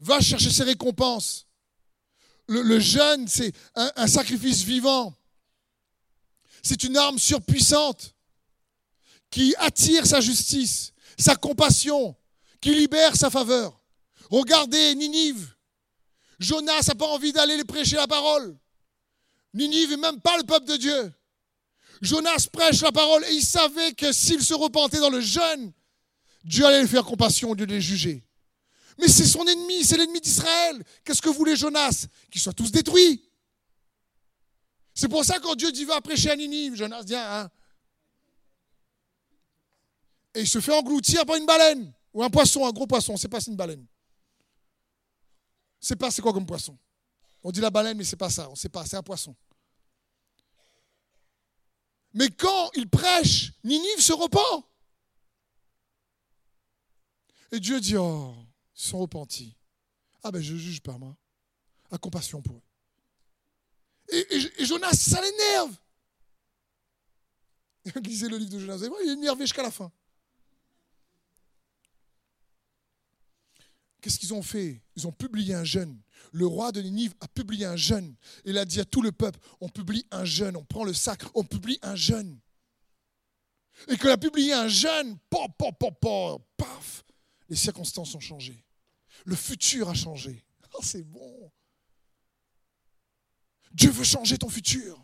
[0.00, 1.46] Va chercher ses récompenses.
[2.48, 5.14] Le, jeûne, c'est un, sacrifice vivant.
[6.62, 8.14] C'est une arme surpuissante
[9.30, 12.14] qui attire sa justice, sa compassion,
[12.60, 13.80] qui libère sa faveur.
[14.30, 15.54] Regardez Ninive.
[16.38, 18.58] Jonas n'a pas envie d'aller prêcher la parole.
[19.54, 21.14] Ninive n'est même pas le peuple de Dieu.
[22.00, 25.72] Jonas prêche la parole et il savait que s'il se repentait dans le jeûne,
[26.44, 28.24] Dieu allait lui faire compassion de les juger.
[28.98, 30.82] Mais c'est son ennemi, c'est l'ennemi d'Israël.
[31.04, 32.06] Qu'est-ce que voulait Jonas?
[32.30, 33.22] Qu'ils soient tous détruits.
[34.94, 37.50] C'est pour ça que quand Dieu dit va prêcher à Ninive, Jonas dit hein.
[40.34, 43.16] Et il se fait engloutir par une baleine ou un poisson, un gros poisson.
[43.16, 43.86] C'est pas une baleine.
[45.80, 46.76] C'est pas c'est quoi comme poisson?
[47.42, 48.48] On dit la baleine, mais c'est pas ça.
[48.50, 48.84] On sait pas.
[48.86, 49.34] C'est un poisson.
[52.14, 54.68] Mais quand il prêche, Ninive se repent.
[57.50, 58.34] Et Dieu dit, oh,
[58.74, 59.56] ils sont repentis.
[60.22, 61.16] Ah ben je juge pas moi.
[61.90, 62.62] A compassion pour eux.
[64.12, 65.76] Et, Jonas, ça l'énerve.
[68.04, 68.78] Lisez le livre de Jonas.
[68.78, 69.90] Il est énervé jusqu'à la fin.
[74.00, 74.82] Qu'est-ce qu'ils ont fait?
[74.96, 76.01] Ils ont publié un jeûne.
[76.32, 78.14] Le roi de Ninive a publié un jeûne.
[78.44, 81.22] Il a dit à tout le peuple, on publie un jeûne, on prend le sac,
[81.34, 82.38] on publie un jeûne.
[83.88, 87.04] Et qu'il a publié un jeûne, pop, pop, pop, paf,
[87.48, 88.64] les circonstances ont changé.
[89.24, 90.44] Le futur a changé.
[90.74, 91.50] Oh, c'est bon.
[93.72, 95.02] Dieu veut changer ton futur.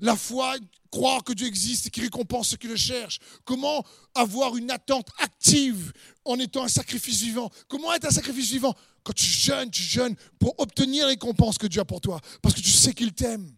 [0.00, 0.56] La foi,
[0.90, 3.18] croire que Dieu existe et qu'il récompense ceux qui le cherchent.
[3.44, 3.84] Comment
[4.14, 5.92] avoir une attente active
[6.24, 7.50] en étant un sacrifice vivant?
[7.68, 8.74] Comment être un sacrifice vivant?
[9.02, 12.20] Quand tu jeûnes, tu jeûnes pour obtenir les récompenses que Dieu a pour toi.
[12.42, 13.54] Parce que tu sais qu'il t'aime.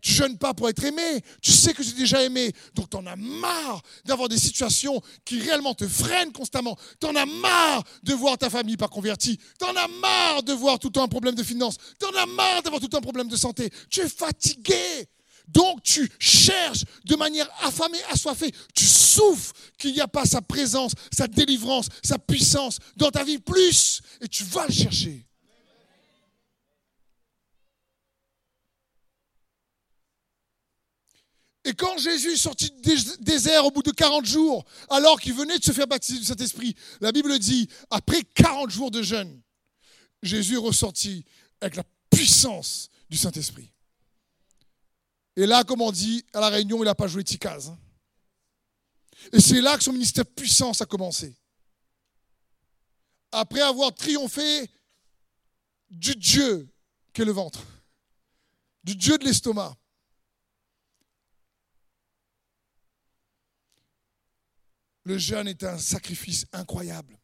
[0.00, 1.22] Tu jeûnes pas pour être aimé.
[1.40, 2.52] Tu sais que tu es déjà aimé.
[2.74, 6.76] Donc tu en as marre d'avoir des situations qui réellement te freinent constamment.
[7.00, 9.38] Tu en as marre de voir ta famille pas convertie.
[9.58, 11.76] Tu en as marre de voir tout le temps un problème de finances.
[12.00, 13.70] Tu en as marre d'avoir tout le temps un problème de santé.
[13.90, 15.08] Tu es fatigué.
[15.52, 18.52] Donc tu cherches de manière affamée, assoiffée.
[18.74, 23.38] Tu souffres qu'il n'y a pas sa présence, sa délivrance, sa puissance dans ta vie
[23.38, 24.00] plus.
[24.20, 25.26] Et tu vas le chercher.
[31.64, 35.58] Et quand Jésus est sorti du désert au bout de 40 jours, alors qu'il venait
[35.58, 39.40] de se faire baptiser du Saint-Esprit, la Bible dit, après 40 jours de jeûne,
[40.22, 41.24] Jésus est ressorti
[41.60, 43.70] avec la puissance du Saint-Esprit.
[45.36, 47.68] Et là, comme on dit, à la réunion, il n'a pas joué Ticaz.
[47.68, 47.78] Hein.
[49.32, 51.34] Et c'est là que son ministère puissance a commencé.
[53.30, 54.70] Après avoir triomphé
[55.88, 56.68] du Dieu
[57.12, 57.64] qu'est le ventre,
[58.82, 59.76] du Dieu de l'estomac.
[65.04, 67.18] Le jeûne est un sacrifice incroyable.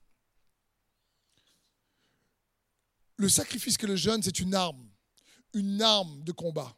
[3.16, 4.88] Le sacrifice que le jeûne, c'est une arme,
[5.52, 6.77] une arme de combat.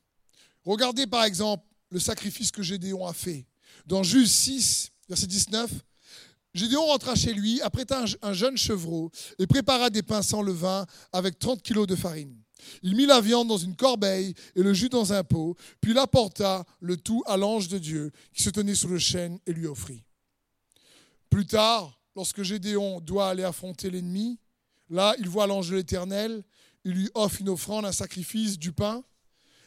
[0.64, 3.46] Regardez par exemple le sacrifice que Gédéon a fait.
[3.86, 5.70] Dans Juge 6, verset 19,
[6.52, 11.38] Gédéon rentra chez lui, apprêta un jeune chevreau et prépara des pains sans levain avec
[11.38, 12.36] 30 kilos de farine.
[12.82, 15.98] Il mit la viande dans une corbeille et le jus dans un pot, puis il
[15.98, 19.66] apporta le tout à l'ange de Dieu qui se tenait sur le chêne et lui
[19.66, 20.04] offrit.
[21.30, 24.38] Plus tard, lorsque Gédéon doit aller affronter l'ennemi,
[24.88, 26.42] là, il voit l'ange de l'Éternel,
[26.84, 29.04] il lui offre une offrande, un sacrifice, du pain.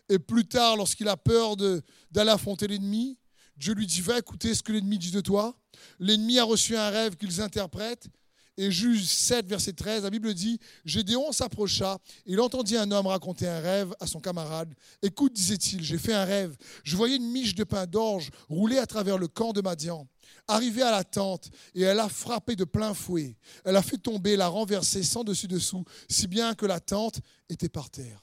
[0.10, 3.18] Et plus tard, lorsqu'il a peur d'aller affronter l'ennemi,
[3.56, 5.56] Dieu lui dit, va écouter ce que l'ennemi dit de toi.
[6.00, 8.08] L'ennemi a reçu un rêve qu'ils interprètent.
[8.56, 11.98] Et Juge 7, verset 13, la Bible dit, Gédéon s'approcha,
[12.28, 14.72] il entendit un homme raconter un rêve à son camarade.
[15.02, 16.56] Écoute, disait-il, j'ai fait un rêve.
[16.84, 20.08] Je voyais une miche de pain d'orge rouler à travers le camp de Madian.
[20.48, 23.38] Arrivée à la tente, et elle a frappé de plein fouet.
[23.66, 27.90] Elle a fait tomber, l'a renversée sans dessus-dessous, si bien que la tente était par
[27.90, 28.22] terre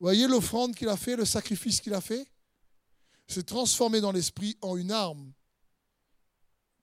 [0.00, 2.26] voyez l'offrande qu'il a fait, le sacrifice qu'il a fait
[3.26, 5.32] C'est transformé dans l'esprit en une arme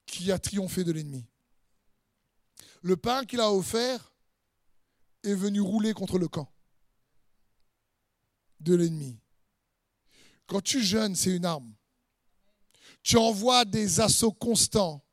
[0.05, 1.25] qui a triomphé de l'ennemi.
[2.81, 4.13] Le pain qu'il a offert
[5.23, 6.49] est venu rouler contre le camp
[8.59, 9.19] de l'ennemi.
[10.45, 11.75] Quand tu jeûnes, c'est une arme.
[13.03, 15.03] Tu envoies des assauts constants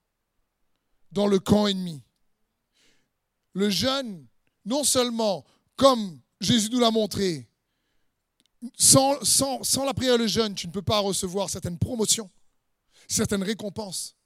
[1.10, 2.02] dans le camp ennemi.
[3.52, 4.26] Le jeûne,
[4.64, 5.44] non seulement,
[5.76, 7.48] comme Jésus nous l'a montré,
[8.76, 12.30] sans, la prière et le jeûne, tu ne peux pas recevoir certaines promotions,
[13.08, 14.16] certaines récompenses.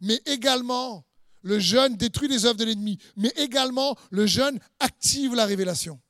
[0.00, 1.04] Mais également,
[1.42, 2.98] le jeûne détruit les œuvres de l'ennemi.
[3.16, 6.00] Mais également, le jeûne active la révélation.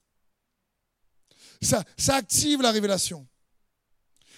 [1.60, 3.26] Ça, ça active la révélation.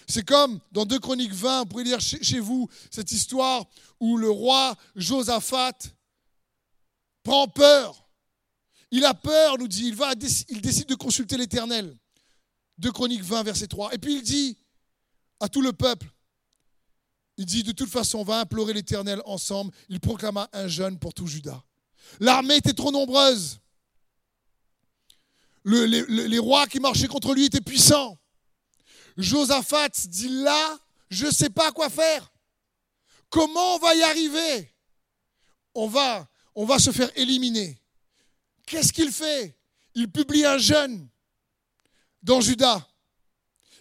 [0.07, 3.65] C'est comme dans 2 Chroniques 20, vous pouvez lire chez, vous cette histoire
[3.99, 5.73] où le roi Josaphat
[7.23, 8.07] prend peur.
[8.91, 10.13] Il a peur, nous dit, il, va,
[10.49, 11.97] il décide de consulter l'Éternel.
[12.77, 13.93] 2 Chroniques 20, verset 3.
[13.93, 14.57] Et puis il dit
[15.39, 16.07] à tout le peuple,
[17.37, 19.73] il dit, de toute façon, on va implorer l'Éternel ensemble.
[19.89, 21.61] Il proclama un jeûne pour tout Judas.
[22.19, 23.59] L'armée était trop nombreuse.
[25.65, 28.17] les, rois qui marchaient contre lui étaient puissants.
[29.17, 32.31] Josaphat dit là, je ne sais pas quoi faire.
[33.29, 34.73] Comment on va y arriver?
[35.73, 37.81] On va, on va se faire éliminer.
[38.65, 39.57] Qu'est-ce qu'il fait?
[39.93, 41.09] Il publie un jeûne
[42.25, 42.85] dans Judas.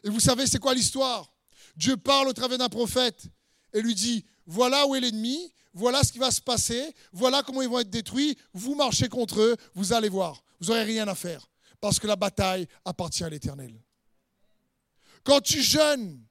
[0.04, 1.32] Et vous savez, c'est quoi l'histoire?
[1.76, 3.24] Dieu parle au travers d'un prophète
[3.72, 7.62] et lui dit, voilà où est l'ennemi, voilà ce qui va se passer, voilà comment
[7.62, 11.14] ils vont être détruits, vous marchez contre eux, vous allez voir, vous n'aurez rien à
[11.14, 11.48] faire,
[11.80, 13.74] parce que la bataille appartient à l'Éternel.
[15.24, 16.22] Quand tu jeûnes,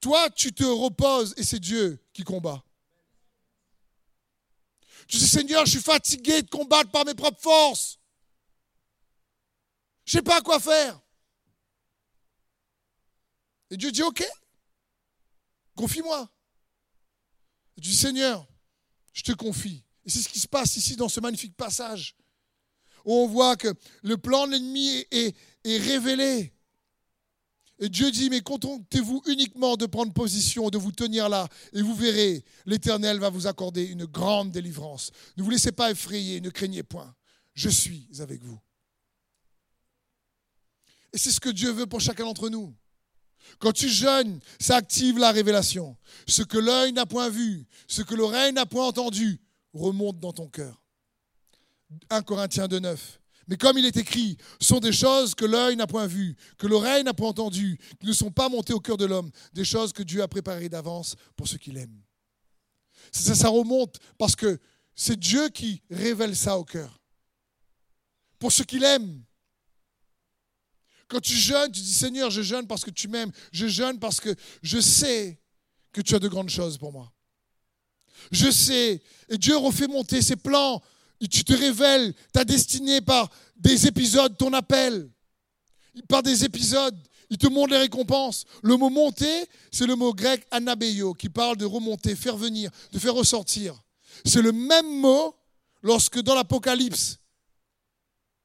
[0.00, 2.62] toi, tu te reposes et c'est Dieu qui combat.
[5.08, 7.98] Tu dis, Seigneur, je suis fatigué de combattre par mes propres forces.
[10.04, 11.00] Je ne sais pas quoi faire.
[13.70, 14.24] Et Dieu dit, OK,
[15.76, 16.30] confie-moi.
[17.76, 18.46] Dis, Seigneur,
[19.12, 19.84] je te confie.
[20.04, 22.16] Et c'est ce qui se passe ici dans ce magnifique passage,
[23.04, 26.54] où on voit que le plan de l'ennemi est, révélé.
[27.78, 31.94] Et Dieu dit, mais contentez-vous uniquement de prendre position, de vous tenir là, et vous
[31.94, 35.10] verrez, l'Éternel va vous accorder une grande délivrance.
[35.36, 37.14] Ne vous laissez pas effrayer, ne craignez point.
[37.54, 38.58] Je suis avec vous.
[41.12, 42.74] Et c'est ce que Dieu veut pour chacun d'entre nous.
[43.58, 45.96] Quand tu jeûnes, ça active la révélation.
[46.26, 49.40] Ce que l'œil n'a point vu, ce que l'oreille n'a point entendu,
[49.72, 50.82] remonte dans ton cœur.
[52.10, 52.96] 1 Corinthiens 2,9.
[53.48, 57.02] Mais comme il est écrit, sont des choses que l'œil n'a point vues, que l'oreille
[57.02, 60.02] n'a point entendues, qui ne sont pas montées au cœur de l'homme, des choses que
[60.02, 62.02] Dieu a préparées d'avance pour ceux qui l'aiment.
[63.10, 64.60] Ça, ça remonte parce que
[64.94, 67.00] c'est Dieu qui révèle ça au cœur.
[68.38, 69.22] Pour ceux qui l'aiment.
[71.08, 73.32] Quand tu jeûnes, tu dis Seigneur, je jeûne parce que tu m'aimes.
[73.52, 75.40] Je jeûne parce que je sais
[75.92, 77.12] que tu as de grandes choses pour moi.
[78.30, 79.02] Je sais.
[79.28, 80.82] Et Dieu refait monter ses plans
[81.26, 85.10] tu te révèles ta destinée par des épisodes, ton appel,
[86.08, 86.96] par des épisodes.
[87.30, 88.44] Il te montre les récompenses.
[88.62, 92.98] Le mot monter, c'est le mot grec anabeio, qui parle de remonter, faire venir, de
[92.98, 93.82] faire ressortir.
[94.24, 95.34] C'est le même mot
[95.82, 97.18] lorsque dans l'Apocalypse,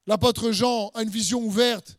[0.07, 1.97] l'apôtre Jean a une vision ouverte.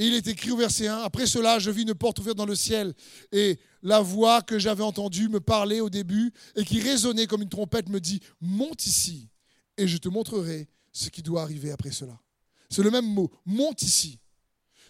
[0.00, 2.46] Et il est écrit au verset 1, Après cela, je vis une porte ouverte dans
[2.46, 2.94] le ciel.
[3.32, 7.50] Et la voix que j'avais entendue me parlait au début et qui résonnait comme une
[7.50, 9.28] trompette me dit, monte ici
[9.76, 12.18] et je te montrerai ce qui doit arriver après cela.
[12.70, 14.18] C'est le même mot, monte ici.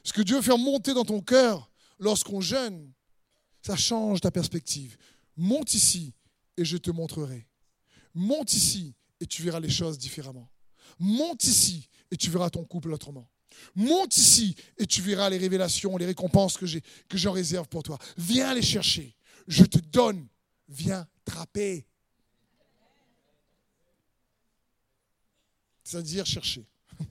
[0.04, 2.92] Ce que Dieu veut faire monter dans ton cœur lorsqu'on jeûne,
[3.66, 4.96] ça change ta perspective.
[5.36, 6.14] Monte ici
[6.56, 7.48] et je te montrerai.
[8.14, 10.52] Monte ici et tu verras les choses différemment.
[11.00, 13.28] Monte ici et tu verras ton couple autrement.
[13.74, 17.82] Monte ici et tu verras les révélations, les récompenses que j'ai que j'en réserve pour
[17.82, 17.98] toi.
[18.16, 19.14] Viens les chercher.
[19.48, 20.26] Je te donne.
[20.68, 21.86] Viens trapper.
[25.90, 26.64] c'est-à-dire chercher.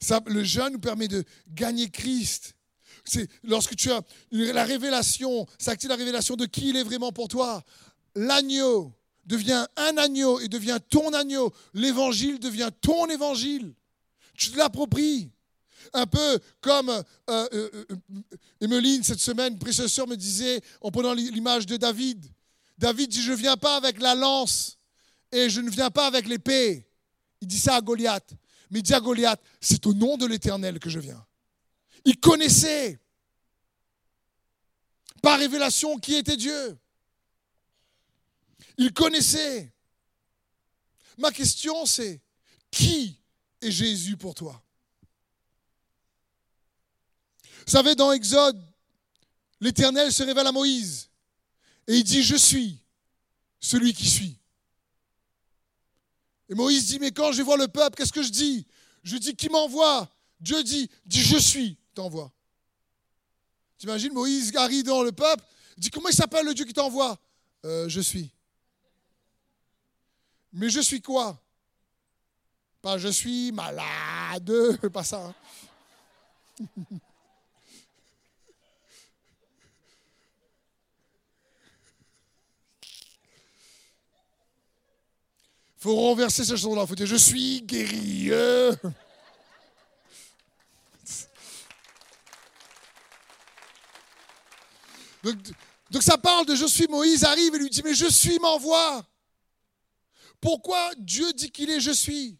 [0.00, 2.56] Ça, le jeûne nous permet de gagner Christ.
[3.04, 7.12] C'est lorsque tu as la révélation, ça active la révélation de qui il est vraiment
[7.12, 7.62] pour toi.
[8.14, 8.94] L'agneau
[9.24, 11.52] devient un agneau et devient ton agneau.
[11.74, 13.74] L'évangile devient ton évangile.
[14.36, 15.30] Tu te l'appropries.
[15.92, 17.84] Un peu comme euh, euh,
[18.62, 22.24] euh cette semaine, précieuse me disait, en prenant l'image de David,
[22.78, 24.78] David dit, je ne viens pas avec la lance
[25.30, 26.86] et je ne viens pas avec l'épée.
[27.40, 28.32] Il dit ça à Goliath.
[28.70, 31.24] Mais il dit à Goliath, c'est au nom de l'Éternel que je viens.
[32.04, 32.98] Il connaissait
[35.22, 36.78] par révélation qui était Dieu.
[38.78, 39.72] Il connaissait.
[41.18, 42.20] Ma question c'est,
[42.70, 43.18] qui
[43.60, 44.62] est Jésus pour toi?
[47.66, 48.60] Vous savez, dans Exode,
[49.60, 51.08] l'Éternel se révèle à Moïse.
[51.86, 52.80] Et il dit, je suis
[53.60, 54.38] celui qui suis.
[56.48, 58.66] Et Moïse dit, mais quand je voir le peuple, qu'est-ce que je dis?
[59.04, 60.12] Je dis, qui m'envoie?
[60.40, 62.32] Dieu dit, dit, je suis, t'envoie.
[63.78, 65.44] T'imagines, Moïse arrive dans le peuple,
[65.76, 67.18] dit, comment il s'appelle le Dieu qui t'envoie?
[67.64, 68.32] Euh, Je suis.
[70.52, 71.40] Mais je suis quoi?
[72.82, 74.52] Pas je suis malade,
[74.92, 75.26] pas ça.
[75.26, 75.34] Hein.
[85.78, 86.82] faut renverser cette chose-là.
[86.82, 88.30] Il faut dire Je suis guéri.
[95.22, 95.36] Donc,
[95.88, 99.04] donc, ça parle de je suis Moïse arrive et lui dit mais je suis m'envoie.
[100.42, 102.36] Pourquoi Dieu dit qu'il est je suis?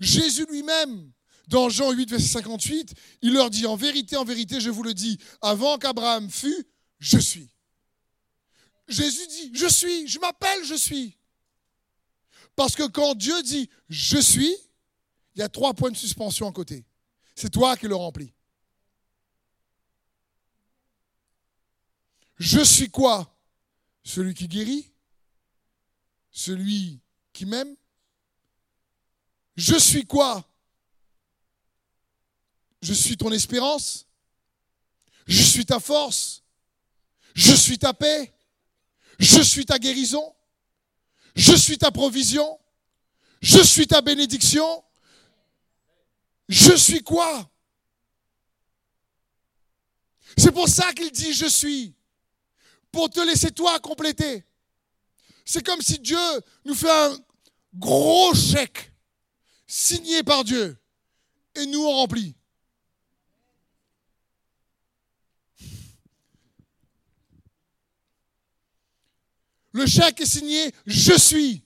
[0.00, 1.12] Jésus lui-même,
[1.46, 2.92] dans Jean 8, verset 58,
[3.22, 6.66] il leur dit en vérité, en vérité, je vous le dis, avant qu'Abraham fût,
[6.98, 7.48] je suis.
[8.88, 11.16] Jésus dit je suis, je m'appelle je suis.
[12.56, 14.54] Parce que quand Dieu dit je suis,
[15.34, 16.84] il y a trois points de suspension à côté.
[17.36, 18.32] C'est toi qui le remplis.
[22.38, 23.32] Je suis quoi?
[24.02, 24.92] Celui qui guérit
[26.30, 27.00] Celui
[27.36, 27.76] qui m'aime
[29.56, 30.42] Je suis quoi?
[32.80, 34.06] Je suis ton espérance?
[35.26, 36.42] Je suis ta force?
[37.34, 38.32] Je suis ta paix?
[39.18, 40.34] Je suis ta guérison?
[41.34, 42.58] Je suis ta provision?
[43.42, 44.82] Je suis ta bénédiction?
[46.48, 47.50] Je suis quoi?
[50.38, 51.94] C'est pour ça qu'il dit je suis.
[52.90, 54.44] Pour te laisser toi compléter.
[55.44, 56.18] C'est comme si Dieu
[56.64, 57.25] nous fait un
[57.78, 58.92] gros chèque
[59.66, 60.76] signé par Dieu
[61.54, 62.34] et nous on remplit.
[69.72, 71.62] Le chèque est signé Je suis.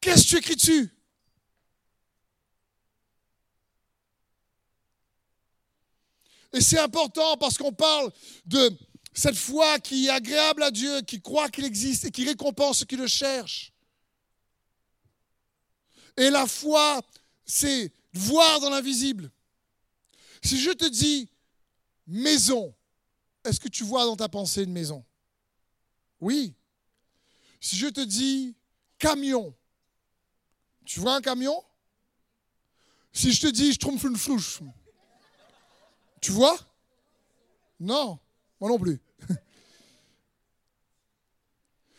[0.00, 0.90] Qu'est-ce que tu écris dessus?
[6.54, 8.10] Et c'est important parce qu'on parle
[8.46, 8.70] de
[9.12, 12.86] cette foi qui est agréable à Dieu, qui croit qu'il existe et qui récompense ceux
[12.86, 13.73] qui le cherchent.
[16.16, 17.02] Et la foi,
[17.44, 19.30] c'est voir dans l'invisible.
[20.42, 21.28] Si je te dis
[22.06, 22.74] maison,
[23.44, 25.04] est-ce que tu vois dans ta pensée une maison?
[26.20, 26.54] Oui.
[27.60, 28.54] Si je te dis
[28.98, 29.54] camion,
[30.84, 31.62] tu vois un camion?
[33.12, 34.60] Si je te dis je trompe une flouche,
[36.20, 36.58] tu vois?
[37.80, 38.18] Non,
[38.60, 39.00] moi non plus.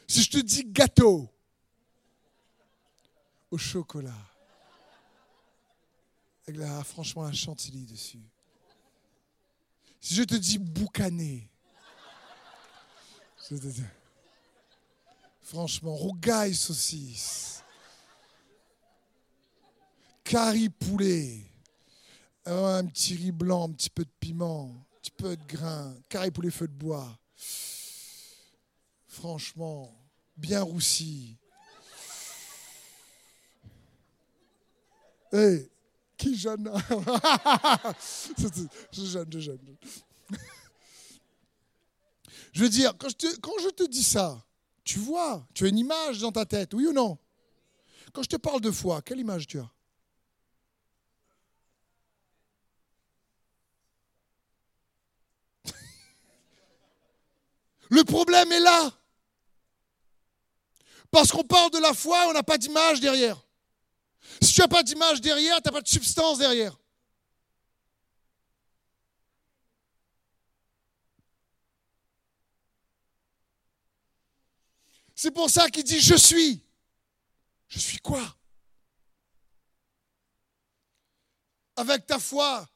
[0.07, 1.27] Si je te dis gâteau
[3.51, 4.11] au chocolat,
[6.47, 8.21] avec la, franchement la chantilly dessus.
[10.01, 11.49] Si je te dis boucané,
[15.41, 17.63] franchement, rougaille saucisse,
[20.23, 21.41] curry poulet,
[22.45, 26.31] un petit riz blanc, un petit peu de piment, un petit peu de grain, curry
[26.31, 27.17] poulet feu de bois.
[29.07, 29.91] Franchement,
[30.35, 31.37] bien roussi.
[36.17, 36.71] Qui jeune?
[38.91, 39.51] Je jeune, je.
[42.53, 44.41] Je veux dire, quand je te dis ça,
[44.85, 47.17] tu vois, tu as une image dans ta tête, oui ou non?
[48.13, 49.69] Quand je te parle de foi, quelle image tu as?
[57.89, 58.93] Le problème est là.
[61.11, 63.44] Parce qu'on parle de la foi, on n'a pas d'image derrière.
[64.41, 66.77] Si tu n'as pas d'image derrière, tu n'as pas de substance derrière.
[75.15, 76.61] C'est pour ça qu'il dit je suis.
[77.67, 78.21] Je suis quoi?
[81.77, 82.67] Avec ta foi,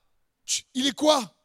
[0.74, 1.36] il est quoi?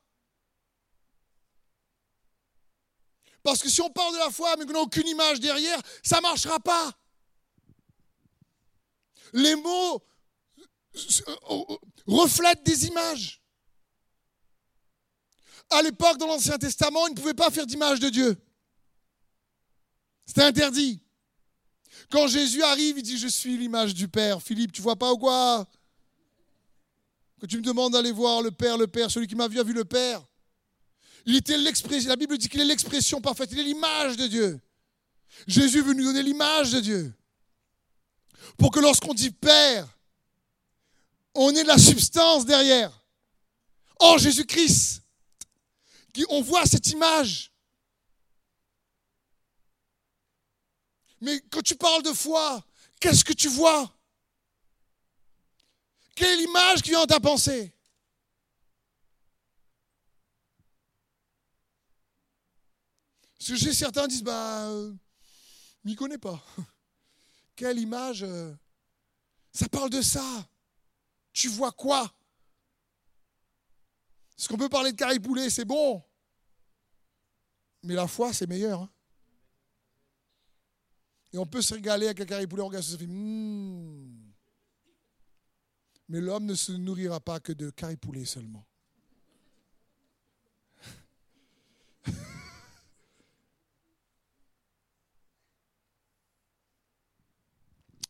[3.43, 6.17] Parce que si on parle de la foi mais qu'on n'a aucune image derrière, ça
[6.17, 6.93] ne marchera pas.
[9.35, 10.03] Les mots
[12.07, 13.43] reflètent des images.
[15.71, 18.37] À l'époque, dans l'Ancien Testament, ils ne pouvaient pas faire d'image de Dieu.
[20.25, 21.01] C'était interdit.
[22.11, 24.41] Quand Jésus arrive, il dit Je suis l'image du Père.
[24.41, 25.69] Philippe, tu vois pas ou quoi?
[27.41, 29.65] Quand tu me demandes d'aller voir le Père, le Père, celui qui m'a vu a
[29.65, 30.25] vu le Père.
[31.27, 34.61] Il était l'expression, la Bible dit qu'il est l'expression parfaite, il est l'image de Dieu.
[35.49, 37.13] Jésus veut nous donner l'image de Dieu.
[38.57, 39.89] Pour que lorsqu'on dit Père,
[41.35, 42.93] on ait de la substance derrière.
[43.99, 45.03] En Jésus-Christ,
[46.29, 47.51] on voit cette image.
[51.21, 52.65] Mais quand tu parles de foi,
[53.01, 53.91] qu'est-ce que tu vois?
[56.15, 57.73] Quelle est l'image qui vient dans ta pensée?
[63.39, 64.95] Parce que certains disent, bah, euh,
[65.85, 66.43] m'y connais pas.
[67.57, 68.53] Quelle image euh,
[69.53, 70.49] Ça parle de ça.
[71.33, 72.13] Tu vois quoi?
[74.39, 76.03] Est-ce qu'on peut parler de carré poulet, c'est bon.
[77.83, 78.83] Mais la foi, c'est meilleur.
[78.83, 78.91] Hein.
[81.33, 84.33] Et on peut se régaler avec un carré poulet, on regarde fait hmm.
[86.09, 88.67] Mais l'homme ne se nourrira pas que de carré poulet seulement.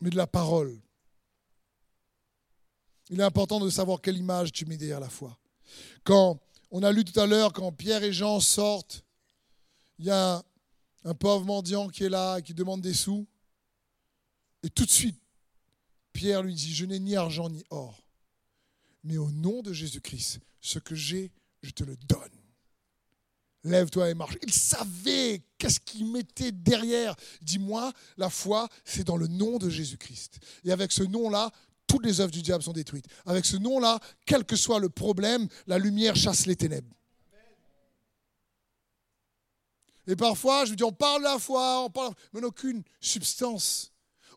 [0.04, 0.78] Mais de la parole.
[3.08, 5.38] Il est important de savoir quelle image tu mets derrière la foi.
[6.04, 6.38] Quand
[6.70, 9.02] on a lu tout à l'heure, quand Pierre et Jean sortent,
[9.98, 10.44] il y a
[11.04, 13.26] un pauvre mendiant qui est là et qui demande des sous.
[14.62, 15.18] Et tout de suite,
[16.12, 17.98] Pierre lui dit, je n'ai ni argent ni or,
[19.04, 21.32] mais au nom de Jésus-Christ, ce que j'ai,
[21.62, 22.33] je te le donne
[23.64, 24.36] lève-toi et marche.
[24.42, 27.16] Il savait qu'est-ce qu'il mettait derrière.
[27.42, 30.38] Dis-moi, la foi, c'est dans le nom de Jésus-Christ.
[30.64, 31.50] Et avec ce nom-là,
[31.86, 33.06] toutes les œuvres du diable sont détruites.
[33.26, 36.94] Avec ce nom-là, quel que soit le problème, la lumière chasse les ténèbres.
[40.06, 42.48] Et parfois, je me dis, on parle de la foi, on parle, mais on n'a
[42.48, 43.90] aucune substance.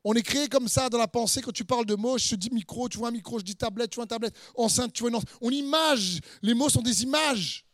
[0.06, 1.42] On est créé comme ça dans la pensée.
[1.42, 3.58] Quand tu parles de mots, je te dis micro, tu vois un micro, je dis
[3.58, 5.30] tablette, tu vois une tablette, enceinte, tu vois une enceinte.
[5.42, 6.22] On image.
[6.42, 7.67] Les mots sont des images.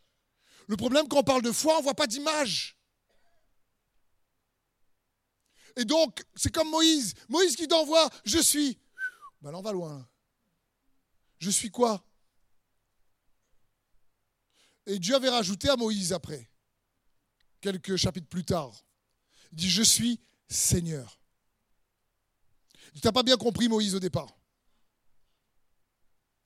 [0.68, 2.78] Le problème, quand on parle de foi, on ne voit pas d'image.
[5.76, 7.14] Et donc, c'est comme Moïse.
[7.30, 8.80] Moïse qui t'envoie, je suis.
[9.42, 10.08] Ben là, on va loin.
[11.40, 12.06] Je suis quoi?
[14.86, 16.50] Et Dieu avait rajouté à Moïse après,
[17.62, 18.86] quelques chapitres plus tard.
[19.52, 21.20] Dit, je suis Seigneur.
[22.94, 24.38] Tu n'as pas bien compris Moïse au départ.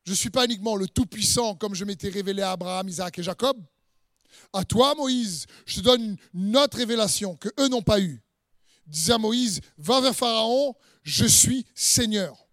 [0.06, 3.24] Je ne suis pas uniquement le Tout-Puissant comme je m'étais révélé à Abraham, Isaac et
[3.24, 3.62] Jacob.
[4.54, 8.22] À toi, Moïse, je te donne une autre révélation que eux n'ont pas eue.
[8.86, 12.48] Disait à Moïse, va vers Pharaon, je suis Seigneur.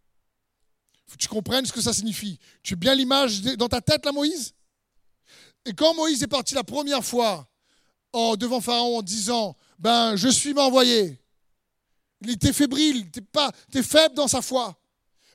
[1.06, 2.38] Il faut que tu comprennes ce que ça signifie.
[2.62, 4.54] Tu as bien l'image dans ta tête, là, Moïse?
[5.64, 7.48] Et quand Moïse est parti la première fois
[8.12, 11.20] en, devant Pharaon en disant Ben, je suis m'envoyé,
[12.20, 14.78] il était fébrile, tu es, faible dans sa foi.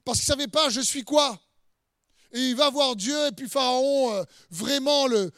[0.04, 1.40] Parce qu'il ne savait pas, je suis quoi?
[2.32, 5.32] Et il va voir Dieu, et puis Pharaon euh, vraiment le,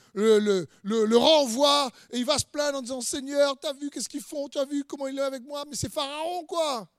[1.17, 4.49] renvoie, et il va se plaindre en disant Seigneur, tu as vu qu'est-ce qu'ils font,
[4.49, 6.89] tu as vu comment il est avec moi, mais c'est Pharaon quoi.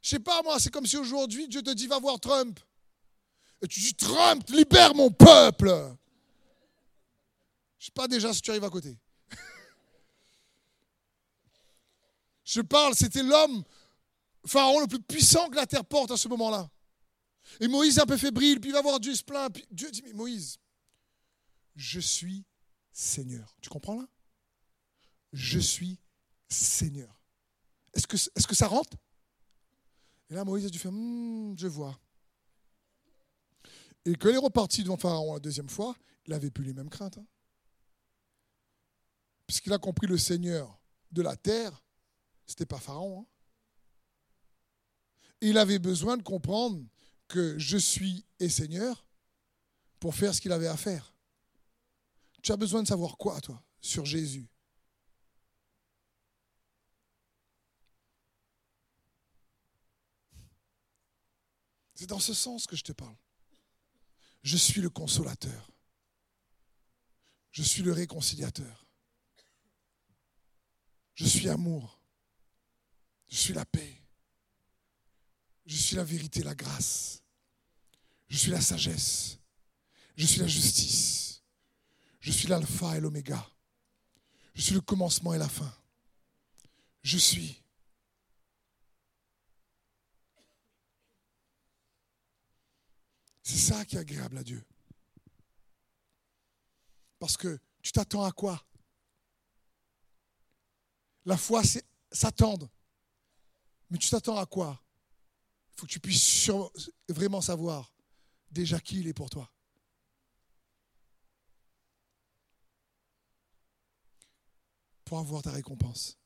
[0.00, 2.58] Je sais pas moi, c'est comme si aujourd'hui Dieu te dit va voir Trump.
[3.62, 5.74] Et tu dis Trump, libère mon peuple.
[7.78, 8.96] Je sais pas déjà si tu arrives à côté.
[12.44, 13.62] Je parle, c'était l'homme,
[14.46, 16.70] Pharaon le plus puissant que la terre porte à ce moment-là.
[17.60, 19.52] Et Moïse est un peu fébrile, puis il va voir Dieu se plaint.
[19.52, 20.58] Puis Dieu dit, mais Moïse,
[21.74, 22.44] je suis
[22.92, 23.56] Seigneur.
[23.60, 24.08] Tu comprends là?
[25.32, 25.98] Je suis
[26.48, 27.20] Seigneur.
[27.94, 28.96] Est-ce que, est que ça rentre?
[30.30, 31.98] Et là, Moïse a dû faire, hmm, je vois.
[34.04, 36.90] Et quand il est reparti devant Pharaon la deuxième fois, il n'avait plus les mêmes
[36.90, 37.18] craintes.
[37.18, 37.26] Hein.
[39.46, 40.78] Puisqu'il a compris le Seigneur
[41.12, 41.84] de la terre,
[42.46, 43.20] ce n'était pas Pharaon.
[43.20, 43.26] Hein.
[45.40, 46.82] Il avait besoin de comprendre
[47.28, 49.06] que je suis et Seigneur
[50.00, 51.14] pour faire ce qu'il avait à faire.
[52.42, 54.48] Tu as besoin de savoir quoi, toi, sur Jésus?
[61.96, 63.16] C'est dans ce sens que je te parle.
[64.42, 65.70] Je suis le consolateur.
[67.50, 68.86] Je suis le réconciliateur.
[71.14, 71.98] Je suis amour.
[73.28, 74.05] Je suis la paix.
[75.66, 77.22] Je suis la vérité, la grâce.
[78.28, 79.38] Je suis la sagesse.
[80.16, 81.42] Je suis la justice.
[82.20, 83.44] Je suis l'alpha et l'oméga.
[84.54, 85.72] Je suis le commencement et la fin.
[87.02, 87.62] Je suis.
[93.42, 94.64] C'est ça qui est agréable à Dieu.
[97.18, 98.64] Parce que tu t'attends à quoi?
[101.24, 102.68] La foi, c'est s'attendre.
[103.90, 104.82] Mais tu t'attends à quoi?
[105.76, 106.50] Il faut que tu puisses
[107.06, 107.92] vraiment savoir
[108.50, 109.52] déjà qui il est pour toi.
[115.04, 116.16] Pour avoir ta récompense.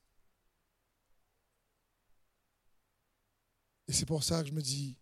[3.89, 4.97] Et c'est pour ça que je me dis,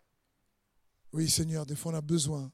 [1.13, 2.51] oui Seigneur, des fois on a besoin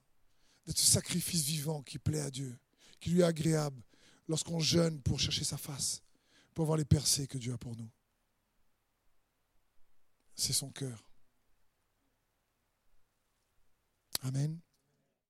[0.66, 2.58] de ce sacrifice vivant qui plaît à Dieu,
[2.98, 3.80] qui lui est agréable
[4.26, 6.02] lorsqu'on jeûne pour chercher sa face,
[6.54, 7.88] pour voir les percées que Dieu a pour nous.
[10.34, 11.13] C'est son cœur.
[14.24, 14.62] Amen.